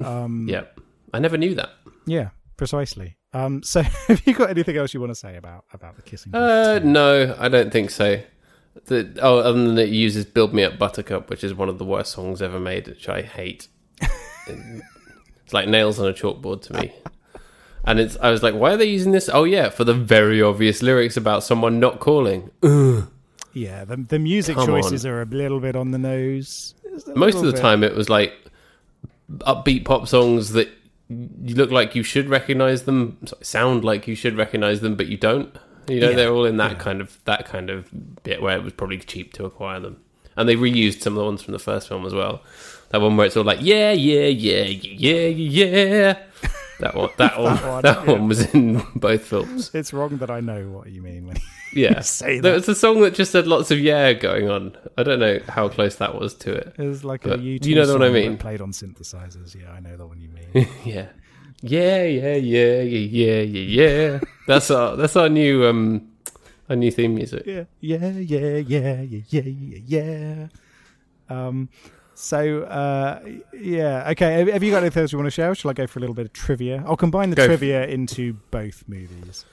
[0.00, 0.80] Um, Yep.
[1.14, 1.70] I never knew that.
[2.06, 3.16] yeah, precisely.
[3.32, 6.34] Um, so have you got anything else you want to say about about the kissing?
[6.34, 8.20] Uh, no, I don't think so.
[8.84, 11.84] The, oh, other than it uses "Build Me Up, Buttercup," which is one of the
[11.84, 13.68] worst songs ever made, which I hate.
[14.46, 16.92] it's like nails on a chalkboard to me.
[17.84, 19.30] And it's, I was like, why are they using this?
[19.32, 22.50] Oh yeah, for the very obvious lyrics about someone not calling.
[23.56, 26.74] Yeah, the the music Come choices are a little bit on the nose.
[27.14, 27.60] Most of the bit.
[27.60, 28.34] time, it was like
[29.30, 30.68] upbeat pop songs that
[31.08, 35.16] you look like you should recognize them, sound like you should recognize them, but you
[35.16, 35.54] don't.
[35.88, 36.78] You know, Yeah, they're all in that yeah.
[36.78, 37.88] kind of that kind of
[38.24, 40.00] bit where it was probably cheap to acquire them,
[40.36, 42.42] and they reused some of the ones from the first film as well.
[42.90, 46.18] That one where it's all like yeah, yeah, yeah, yeah, yeah, yeah.
[46.80, 48.12] That one, that one, one, that yeah.
[48.12, 49.70] one was in both films.
[49.74, 51.36] It's wrong that I know what you mean when
[51.72, 52.52] Yeah, say that.
[52.54, 54.76] was a song that just had lots of yeah going on.
[54.96, 56.74] I don't know how close that was to it.
[56.78, 58.38] It was like a But YouTube you know the one I song that mean.
[58.38, 59.54] played on synthesizers.
[59.54, 60.68] Yeah, I know the one you mean.
[60.84, 61.08] Yeah.
[61.62, 64.20] Yeah, yeah, yeah, yeah, yeah, yeah, yeah.
[64.46, 66.12] That's our that's our new um
[66.68, 67.44] our new theme music.
[67.46, 70.46] yeah, yeah, yeah, yeah, yeah, yeah, yeah, yeah.
[71.28, 71.68] Um,
[72.16, 73.20] so uh,
[73.52, 74.50] yeah, okay.
[74.50, 75.54] Have, you got anything else you want to share?
[75.54, 76.82] Shall I go for a little bit of trivia?
[76.86, 79.44] I'll combine the Go trivia into both movies.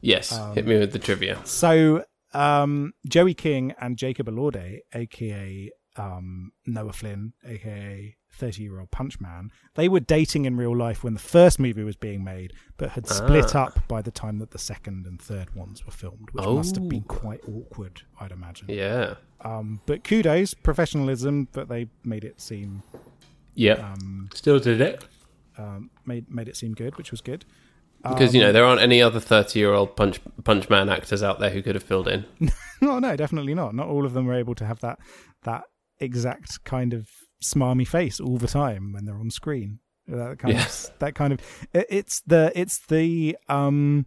[0.00, 1.40] Yes, Um, hit me with the trivia.
[1.44, 2.04] So
[2.34, 9.20] um, Joey King and Jacob Elordi, aka um, Noah Flynn, aka Thirty Year Old Punch
[9.20, 12.90] Man, they were dating in real life when the first movie was being made, but
[12.90, 13.64] had split Ah.
[13.64, 16.88] up by the time that the second and third ones were filmed, which must have
[16.88, 17.14] been Oh.
[17.14, 18.66] quite awkward, I'd imagine.
[18.70, 19.14] Yeah.
[19.40, 22.82] Um, but kudos, professionalism, but they made it seem
[23.54, 23.74] Yeah.
[23.92, 25.04] um, Still did it.
[25.56, 27.44] um, made made it seem good, which was good.
[28.04, 31.50] Because Um, you know there aren't any other thirty-year-old punch punch man actors out there
[31.50, 32.24] who could have filled in.
[32.80, 33.74] No, no, definitely not.
[33.74, 35.00] Not all of them were able to have that
[35.42, 35.64] that
[35.98, 37.08] exact kind of
[37.42, 39.80] smarmy face all the time when they're on screen.
[40.06, 40.88] That kind Yes.
[40.88, 41.40] of that kind of
[41.72, 44.06] it- it's the it's the um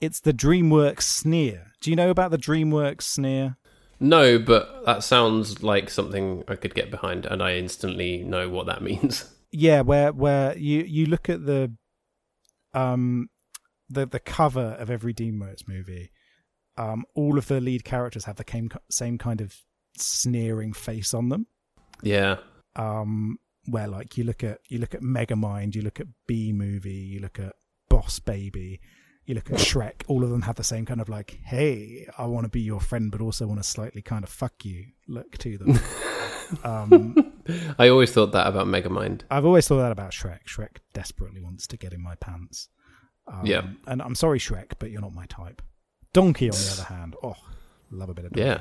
[0.00, 1.66] it's the DreamWorks sneer.
[1.80, 3.56] Do you know about the DreamWorks sneer?
[4.00, 8.66] No, but that sounds like something I could get behind, and I instantly know what
[8.66, 9.24] that means.
[9.50, 11.72] Yeah, where where you you look at the
[12.74, 13.28] um
[13.88, 16.10] the the cover of every DreamWorks movie,
[16.76, 19.54] um all of the lead characters have the same same kind of
[19.96, 21.46] sneering face on them.
[22.02, 22.36] Yeah.
[22.76, 26.90] um where like you look at you look at Megamind, you look at Bee Movie,
[26.92, 27.52] you look at
[27.90, 28.80] Boss Baby,
[29.26, 32.24] you look at Shrek, all of them have the same kind of like, hey, I
[32.26, 35.36] want to be your friend, but also want to slightly kind of fuck you look
[35.38, 35.78] to them.
[36.64, 37.14] um,
[37.78, 39.22] I always thought that about Megamind.
[39.30, 40.44] I've always thought that about Shrek.
[40.46, 42.68] Shrek desperately wants to get in my pants.
[43.26, 43.66] Um, Yeah.
[43.86, 45.60] and I'm sorry, Shrek, but you're not my type.
[46.14, 47.34] Donkey, on the other hand, oh,
[47.90, 48.48] love a bit of donkey.
[48.48, 48.60] Yeah.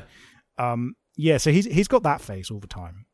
[0.71, 3.05] Um, yeah, so he's he's got that face all the time.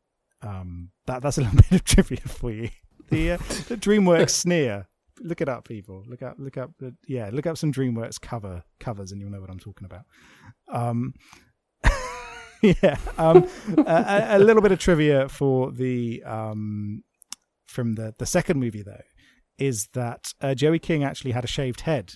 [0.44, 2.70] Um, that that's a little bit of trivia for you.
[3.10, 3.36] The, uh,
[3.68, 4.88] the DreamWorks sneer.
[5.20, 6.02] Look it up, people.
[6.08, 6.70] Look up, look up.
[6.80, 10.04] The, yeah, look up some DreamWorks cover covers, and you'll know what I'm talking about.
[10.68, 11.14] Um,
[12.62, 12.96] yeah.
[13.18, 13.46] Um,
[13.78, 13.82] a,
[14.32, 17.02] a- a little bit of trivia for the um,
[17.66, 19.02] from the the second movie though
[19.58, 22.14] is that uh, Joey King actually had a shaved head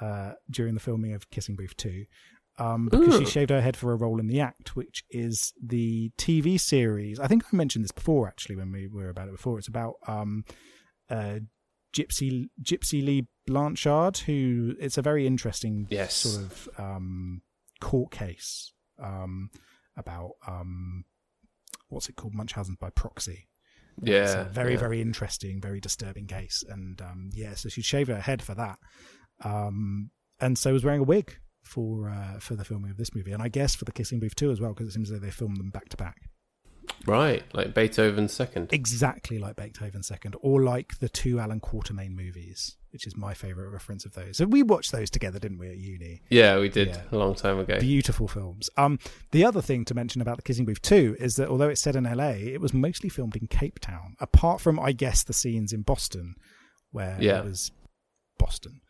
[0.00, 2.04] uh, during the filming of Kissing Booth Two
[2.58, 6.10] um, because she shaved her head for a role in The Act, which is the
[6.18, 7.20] TV series.
[7.20, 9.58] I think I mentioned this before, actually, when we were about it before.
[9.58, 10.44] It's about um,
[11.08, 11.40] uh,
[11.94, 16.14] Gypsy Gypsy Lee Blanchard, who it's a very interesting Yes.
[16.14, 17.42] sort of um,
[17.80, 19.50] court case um,
[19.96, 21.04] about um,
[21.88, 23.48] what's it called, Munchausen by proxy.
[24.02, 24.42] It's Yeah.
[24.42, 24.78] a very, yeah.
[24.80, 26.62] very interesting, very disturbing case.
[26.68, 28.78] And um, yeah, so she shaved her head for that,
[29.42, 31.38] um, and so was wearing a wig
[31.68, 34.34] for uh, for the filming of this movie, and I guess for the Kissing Booth
[34.34, 36.16] too as well, because it seems that they filmed them back to back,
[37.06, 38.72] right, like Beethoven's second.
[38.72, 43.70] exactly like Beethoven's Second, or like the two Allan Quatermain movies, which is my favorite
[43.70, 44.36] reference of those.
[44.38, 46.22] So we watched those together, didn't we, at uni?
[46.30, 47.02] Yeah, we did Yeah.
[47.12, 47.78] a long time ago.
[47.78, 48.70] Beautiful films.
[48.76, 48.98] Um,
[49.32, 51.96] the other thing to mention about the Kissing Booth too is that although it's set
[51.96, 55.72] in LA, it was mostly filmed in Cape Town, apart from, I guess, the scenes
[55.72, 56.34] in Boston,
[56.90, 57.40] where Yeah.
[57.40, 57.70] it was
[58.38, 58.80] Boston.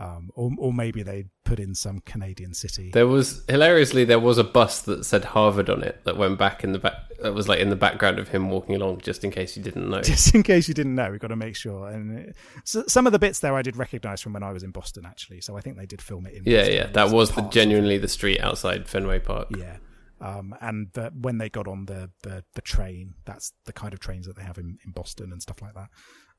[0.00, 2.90] Um, or, or maybe they put in some Canadian city.
[2.90, 6.64] There was hilariously there was a bus that said Harvard on it that went back
[6.64, 9.30] in the back that was like in the background of him walking along, just in
[9.30, 10.00] case you didn't know.
[10.10, 11.88] Just in case you didn't know, we've got to make sure.
[11.88, 14.62] And it, so, some of the bits there I did recognise from when I was
[14.62, 15.42] in Boston, actually.
[15.42, 16.44] So I think they did film it in.
[16.46, 16.74] Yeah, Boston.
[16.76, 19.48] yeah, that was the genuinely the street outside Fenway Park.
[19.56, 19.76] Yeah.
[20.20, 24.00] Um, and the, when they got on the, the, the train, that's the kind of
[24.00, 25.88] trains that they have in, in Boston and stuff like that.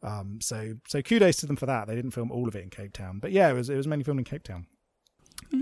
[0.04, 1.88] Um, so so kudos to them for that.
[1.88, 3.88] They didn't film all of it in Cape Town, but yeah, it was it was
[3.88, 4.66] mainly filmed in Cape Town.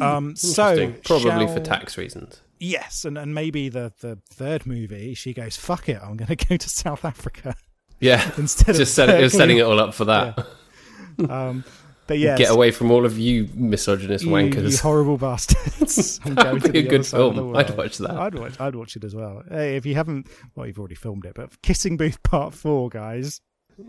[0.01, 1.01] Um, so Interesting.
[1.23, 2.41] Probably for tax reasons.
[2.59, 6.45] Yes, and, and maybe the, the third movie, she goes, "Fuck it, I'm going to
[6.45, 7.55] go to South Africa
[7.99, 10.45] Yeah, instead just of set, it, setting it all up for that.
[11.29, 11.63] Um,
[12.07, 14.79] but yes, Get away from all of you misogynist you, you wankers.
[14.81, 16.19] horrible bastards.
[16.25, 17.55] I'm That going would be a good other side of the film.
[17.55, 18.11] I'd watch that.
[18.11, 18.59] I'd watch.
[18.59, 19.43] I'd watch it as well.
[19.49, 23.41] Hey, if you haven't, well, you've already filmed it, but Kissing Booth Part Four, guys,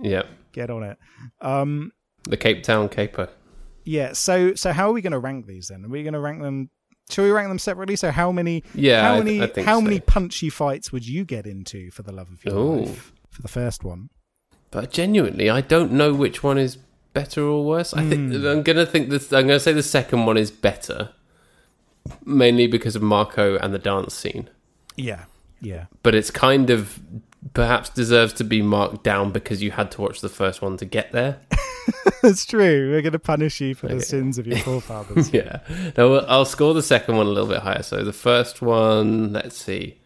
[0.03, 0.23] Yeah,
[0.53, 0.99] get on it.
[1.41, 1.93] Um,
[2.25, 3.29] the Cape Town caper.
[3.85, 4.13] yeah.
[4.13, 5.85] So, so how are we going to rank these then?
[5.85, 6.71] Are we going to rank them?
[7.11, 7.97] Should we rank them separately?
[7.97, 8.63] So, how many?
[8.75, 9.43] Yeah, how I- many?
[9.43, 9.81] I think how so.
[9.83, 12.81] many punchy fights would you get into for the love of your Ooh.
[12.83, 14.11] life for the first one?
[14.71, 16.77] But genuinely, I don't know which one is
[17.13, 17.93] better or worse.
[17.93, 18.47] I think Hmm.
[18.47, 19.33] I'm gonna think this.
[19.33, 21.11] I'm gonna say the second one is better,
[22.25, 24.49] mainly because of Marco and the dance scene.
[24.97, 25.25] Yeah,
[25.61, 25.87] yeah.
[26.05, 27.01] But it's kind of
[27.55, 30.85] perhaps deserves to be marked down because you had to watch the first one to
[30.85, 31.41] get there.
[32.23, 32.91] That's true.
[32.91, 35.33] We're going to punish you for the sins of your forefathers.
[35.33, 35.61] yeah.
[35.97, 37.83] No, I'll score the second one a little bit higher.
[37.83, 39.99] So the first one, let's see.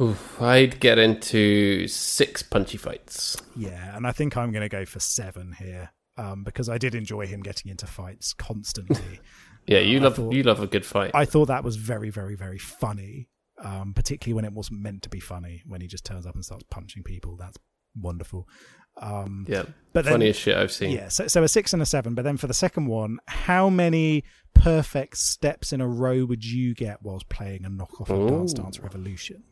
[0.00, 3.36] Oof, I'd get into six punchy fights.
[3.54, 6.94] Yeah, and I think I'm going to go for seven here um, because I did
[6.94, 9.20] enjoy him getting into fights constantly.
[9.64, 11.12] Yeah, you I love thought- you love a good fight.
[11.14, 13.28] I thought that was very, very, very funny,
[13.62, 15.62] um, particularly when it wasn't meant to be funny.
[15.66, 17.56] When he just turns up and starts punching people, that's
[17.96, 18.48] wonderful.
[19.00, 20.90] Um, yeah, but then, funniest shit I've seen.
[20.90, 22.14] yeah, so, so a six and a seven.
[22.14, 26.74] But then for the second one, how many perfect steps in a row would you
[26.74, 29.44] get whilst playing a knockoff of Dance Dance Revolution?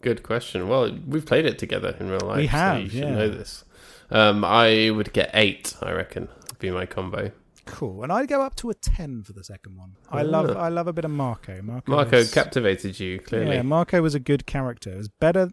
[0.00, 0.68] Good question.
[0.68, 2.38] Well, we've played it together in real life.
[2.38, 3.14] We so have, you should yeah.
[3.14, 3.64] know this.
[4.10, 5.76] Um, I would get eight.
[5.82, 7.32] I reckon would be my combo.
[7.68, 9.92] Cool, and I'd go up to a ten for the second one.
[10.10, 10.56] I love.
[10.56, 11.60] I love a bit of Marco.
[11.62, 13.56] Marco, Marco is- captivated you clearly.
[13.56, 14.90] Yeah, Marco was a good character.
[14.92, 15.50] It was better.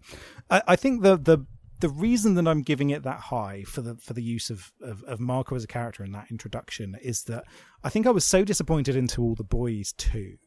[0.50, 1.46] I, I think the the
[1.82, 5.04] the reason that I'm giving it that high for the for the use of, of
[5.04, 7.44] of Marco as a character in that introduction is that
[7.84, 10.38] I think I was so disappointed into all the boys too,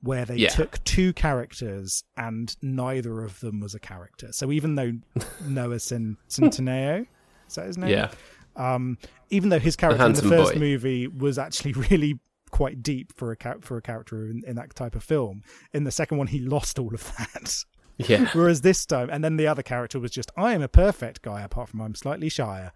[0.00, 0.50] where they Yeah.
[0.50, 4.28] took two characters and neither of them was a character.
[4.32, 4.92] So even though
[5.46, 7.06] Noah Cent- Centineo,
[7.48, 7.90] is that his name?
[7.90, 8.10] yeah,
[8.56, 8.98] Um,
[9.30, 10.58] even though his character in the first boy.
[10.58, 14.74] movie was actually really quite deep for a ca- for a character in, in that
[14.74, 15.42] type of film,
[15.72, 17.64] in the second one he lost all of that.
[18.08, 18.28] yeah.
[18.32, 21.42] Whereas this time, and then the other character was just, I am a perfect guy,
[21.42, 22.72] apart from I'm slightly shyer.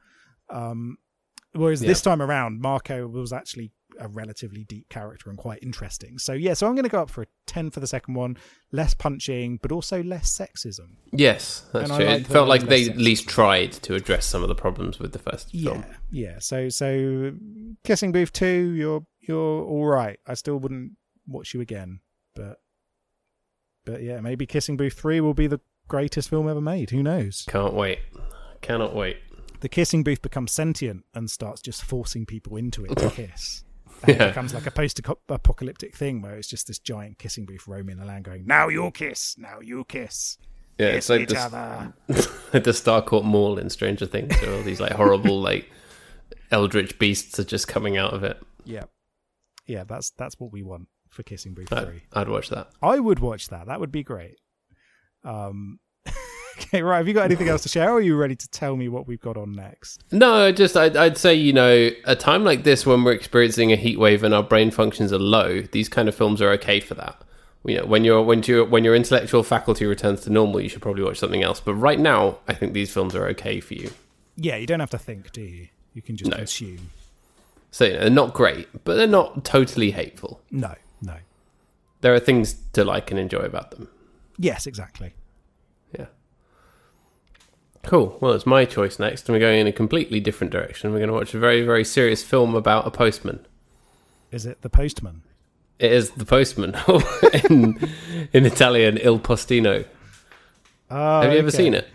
[0.49, 0.99] Um,
[1.53, 6.19] whereas this time around, Marco was actually a relatively deep character and quite interesting.
[6.19, 8.37] So yeah, so I'm going to go up for a ten for the second one.
[8.73, 10.97] Less punching, but also less sexism.
[11.13, 12.07] Yes, that's And true.
[12.09, 15.13] like it felt like they at least tried to address some of the problems with
[15.13, 15.85] the first Yeah, film.
[16.11, 16.31] yeah.
[16.33, 16.39] Yeah.
[16.41, 17.33] So so,
[17.85, 20.19] Kissing Booth two, you're you're all right.
[20.27, 20.93] I still wouldn't
[21.27, 22.01] watch you again,
[22.35, 22.59] but
[23.85, 26.91] but yeah, maybe Kissing Booth three will be the greatest film ever made.
[26.91, 27.45] Who knows?
[27.49, 27.99] Can't wait.
[28.61, 29.17] Cannot wait.
[29.61, 33.65] the kissing booth becomes sentient and starts just forcing people into it to kiss.
[34.03, 34.25] And Yeah.
[34.25, 38.05] It becomes like a post-apocalyptic thing where it's just this giant kissing booth roaming the
[38.05, 40.39] land, going, "Now you kiss, now you kiss,
[40.79, 41.93] Yeah, kiss it's like each the, other."
[42.53, 45.71] the Starcourt Mall in Stranger Things, where all these like horrible like
[46.51, 48.41] eldritch beasts are just coming out of it.
[48.65, 48.85] Yeah,
[49.67, 49.85] yeah.
[49.85, 52.03] That's that's what we want for Kissing Booth I'd, three.
[52.13, 52.71] I'd watch that.
[52.83, 53.67] I would watch that.
[53.67, 54.37] That would be great.
[55.25, 55.79] Um.
[56.63, 56.99] Okay, right.
[56.99, 59.07] Have you got anything else to share, or are you ready to tell me what
[59.07, 60.05] we've got on next?
[60.13, 63.77] No, just I'd, I'd say you know a time like this when we're experiencing a
[63.77, 66.95] heat wave and our brain functions are low, these kind of films are okay for
[66.95, 67.21] that.
[67.65, 70.83] You know, when your when your when your intellectual faculty returns to normal, you should
[70.83, 71.61] probably watch something else.
[71.61, 73.91] But right now, I think these films are okay for you.
[74.37, 75.69] Yeah, you don't have to think, do you?
[75.95, 76.37] You can just No.
[76.37, 76.91] consume.
[77.71, 80.41] So you know, they're not great, but they're not totally hateful.
[80.51, 81.17] No, no.
[82.01, 83.89] There are things to like and enjoy about them.
[84.39, 85.13] Yes, exactly.
[87.83, 88.19] Cool.
[88.21, 90.93] Well, it's my choice next, and we're going in a completely different direction.
[90.93, 93.47] We're going to watch a very, very serious film about a postman.
[94.31, 95.23] Is it the postman?
[95.81, 96.77] It is The Postman
[97.49, 97.89] in,
[98.35, 99.87] in Italian, Il Postino.
[100.91, 101.57] Oh, Have you ever okay.
[101.57, 101.89] seen it?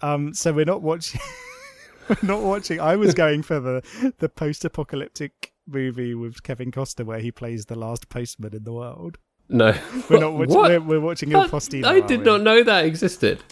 [0.00, 1.20] Um, so we're not watching.
[2.08, 2.78] we're not watching.
[2.78, 7.74] I was going for the the post-apocalyptic movie with Kevin Costner where he plays the
[7.74, 9.18] last postman in the world.
[9.48, 9.76] No.
[10.08, 10.56] We're not watching.
[10.56, 11.84] We're, we're watching Il Postino.
[11.86, 13.42] I did not know that existed.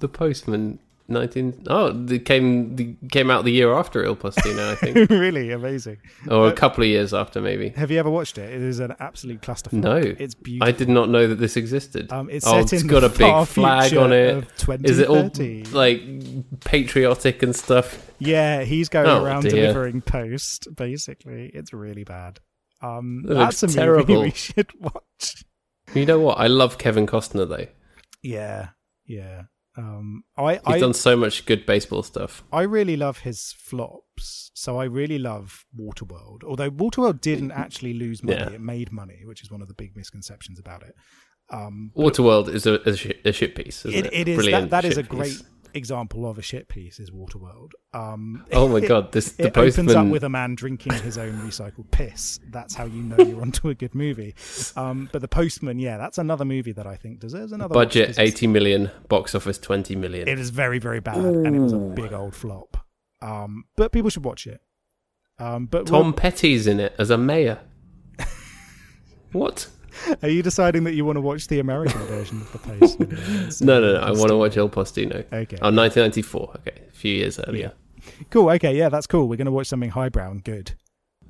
[0.00, 0.78] The Postman.
[1.10, 1.62] Nineteen.
[1.66, 5.98] Oh, it came the, came out the year after Il Postino, I think, really amazing.
[6.30, 7.70] or a couple of years after, maybe.
[7.70, 8.52] Have you ever watched it?
[8.52, 9.72] It is an absolute clusterfuck.
[9.72, 10.68] No, it's beautiful.
[10.68, 12.12] I did not know that this existed.
[12.12, 14.36] Um, it's oh, set it's in got a big flag on it.
[14.36, 14.88] of 2030.
[14.90, 15.30] Is it all
[15.76, 18.10] like patriotic and stuff?
[18.18, 19.50] Yeah, he's going Oh, around dear.
[19.52, 20.68] delivering post.
[20.76, 22.38] Basically, it's really bad.
[22.82, 24.20] Um, It that's a looks movie terrible.
[24.22, 25.44] we should watch.
[25.94, 26.38] You know what?
[26.38, 27.66] I love Kevin Costner though.
[28.22, 28.68] Yeah,
[29.06, 29.42] yeah.
[29.76, 32.42] Um, I He's I done so much good baseball stuff.
[32.52, 34.50] I really love his flops.
[34.54, 36.44] So I really love Waterworld.
[36.44, 38.50] Although Waterworld didn't actually lose money, Yeah.
[38.50, 40.94] it made money, which is one of the big misconceptions about it.
[41.50, 43.84] Um, Waterworld is a, a, shit, a shit piece.
[43.84, 45.44] Isn't it, it, it is Brilliant that, that is a great piece.
[45.74, 47.72] Example of a shit piece is Waterworld.
[47.92, 49.12] Um, Oh my god!
[49.12, 52.40] This the it opens up with a man drinking his own recycled piss.
[52.50, 54.34] That's how you know you're onto a good movie.
[54.76, 58.46] Um, but the Postman, yeah, that's another movie that I think deserves another budget eighty
[58.46, 60.28] million, box office twenty million.
[60.28, 62.76] It is very very bad, and it was a big old flop.
[63.22, 64.60] Um, but people should watch it.
[65.38, 67.60] Um, but Tom Rob, Petty's in it as a mayor.
[69.32, 69.68] what?
[70.22, 73.44] are you deciding that you want to watch the American version of the?
[73.46, 74.00] It's, No, no, no.
[74.00, 75.16] I want to watch El Postino.
[75.32, 75.56] Okay.
[75.62, 76.52] Oh, 1994.
[76.58, 77.72] Okay, a few years earlier.
[78.30, 78.50] Cool.
[78.50, 78.76] Okay.
[78.76, 79.28] Yeah, that's cool.
[79.28, 80.72] We're going to watch something highbrow and good.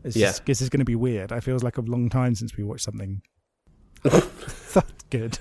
[0.05, 0.29] It's Yeah.
[0.29, 1.33] just, this is going to be weird.
[1.33, 3.23] I feels like a long time since we watched something
[4.03, 5.39] that's good.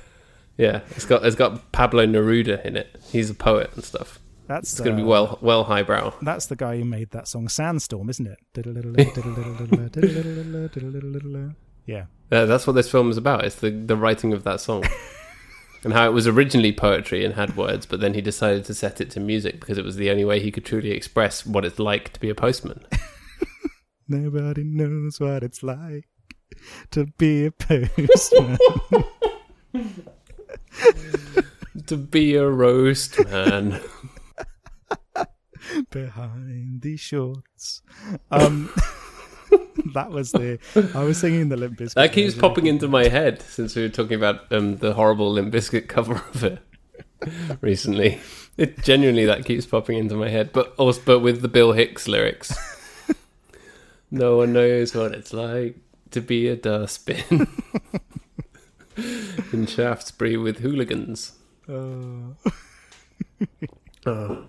[0.58, 2.94] Yeah, it's got it's got Pablo Neruda in it.
[3.10, 4.20] He's a poet and stuff.
[4.48, 6.14] That's It's going to be uh, well well highbrow.
[6.22, 8.40] That's the guy who made that song Sandstorm, isn't it?
[11.90, 12.06] yeah.
[12.32, 13.44] Yeah, that's what this film is about.
[13.44, 14.84] It's the the writing of that song.
[15.82, 19.00] And how it was originally poetry and had words, but then he decided to set
[19.00, 21.80] it to music because it was the only way he could truly express what it's
[21.80, 22.84] like to be a postman.
[24.10, 26.10] Nobody knows what it's like
[26.92, 28.58] to be a postman.
[31.88, 33.80] to be a roast man.
[35.92, 37.84] behind these shorts.
[38.32, 38.70] Um,
[39.94, 40.60] that was the.
[40.96, 42.42] I was singing the Limp Bizkit That keeps version.
[42.42, 46.16] popping into my head since we were talking about um, the horrible Limp Bizkit cover
[46.34, 46.60] of it
[47.62, 48.20] recently.
[48.58, 52.08] It genuinely that keeps popping into my head, but also but with the Bill Hicks
[52.08, 52.54] lyrics.
[54.12, 55.78] no one knows what it's like
[56.12, 57.48] to be a dustbin
[59.54, 61.34] in Shaftesbury with hooligans.
[61.70, 62.36] Oh.
[64.06, 64.46] Oh,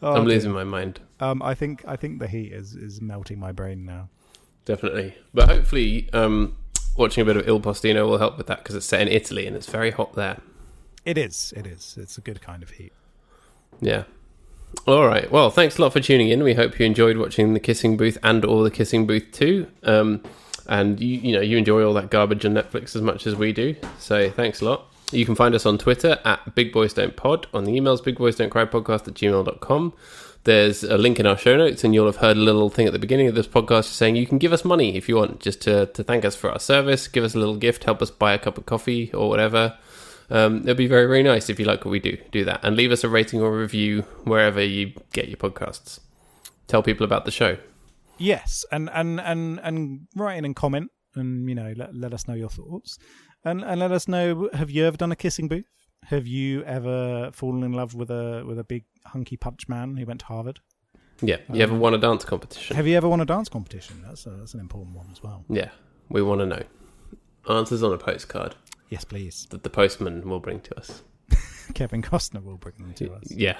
[0.00, 1.00] Oh, I'm losing my mind.
[1.20, 4.08] Um, I think I think the heat is is melting my brain now.
[4.64, 6.56] Definitely, but hopefully, um,
[6.96, 9.46] watching a bit of Il Postino will help with that because it's set in Italy
[9.46, 10.38] and it's very hot there.
[11.04, 11.52] It is.
[11.56, 11.98] It is.
[12.00, 12.92] It's a good kind of heat.
[13.80, 14.04] Yeah.
[14.86, 15.30] All right.
[15.30, 16.42] Well, thanks a lot for tuning in.
[16.42, 19.66] We hope you enjoyed watching the Kissing Booth and or the Kissing Booth too.
[19.82, 20.22] Um,
[20.68, 23.52] and you, you know, you enjoy all that garbage on Netflix as much as we
[23.52, 23.74] do.
[23.98, 24.86] So thanks a lot.
[25.10, 28.16] You can find us on Twitter at Big Boys Don't Pod, on the emails Big
[28.16, 29.92] Boys Don't Cry Podcast at gmail.com.
[30.44, 32.92] There's a link in our show notes, and you'll have heard a little thing at
[32.92, 35.60] the beginning of this podcast saying you can give us money if you want, just
[35.62, 38.32] to, to thank us for our service, give us a little gift, help us buy
[38.32, 39.78] a cup of coffee or whatever.
[40.30, 42.16] Um, it'll be very, very nice if you like what we do.
[42.32, 42.64] Do that.
[42.64, 46.00] And leave us a rating or review wherever you get your podcasts.
[46.66, 47.58] Tell people about the show.
[48.18, 52.28] Yes, and and and and write in and comment, and you know let let us
[52.28, 52.98] know your thoughts,
[53.44, 55.66] and and let us know have you ever done a kissing booth?
[56.06, 60.04] Have you ever fallen in love with a with a big hunky punch man who
[60.06, 60.60] went to Harvard?
[61.20, 61.36] Yeah.
[61.48, 62.76] You um, ever won a dance competition?
[62.76, 64.02] Have you ever won a dance competition?
[64.06, 65.44] That's a, that's an important one as well.
[65.48, 65.70] Yeah.
[66.08, 66.62] We want to know.
[67.48, 68.54] Answers on a postcard
[68.88, 69.46] Yes, please.
[69.50, 71.02] that the postman will bring to us.
[71.74, 73.30] Kevin Costner will bring them to us.
[73.30, 73.56] Yeah.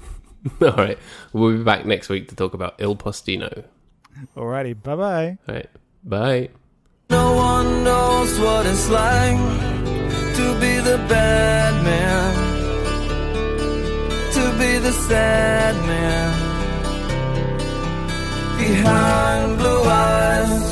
[0.60, 0.98] All right.
[1.32, 3.64] We'll be back next week to talk about Il Postino.
[4.36, 5.38] Alrighty, bye bye.
[5.48, 5.70] All right.
[6.04, 6.48] Bye.
[7.10, 9.36] No one knows what it's like
[10.36, 11.51] to be the bad
[14.82, 16.32] the sad man
[18.58, 20.71] behind blue eyes.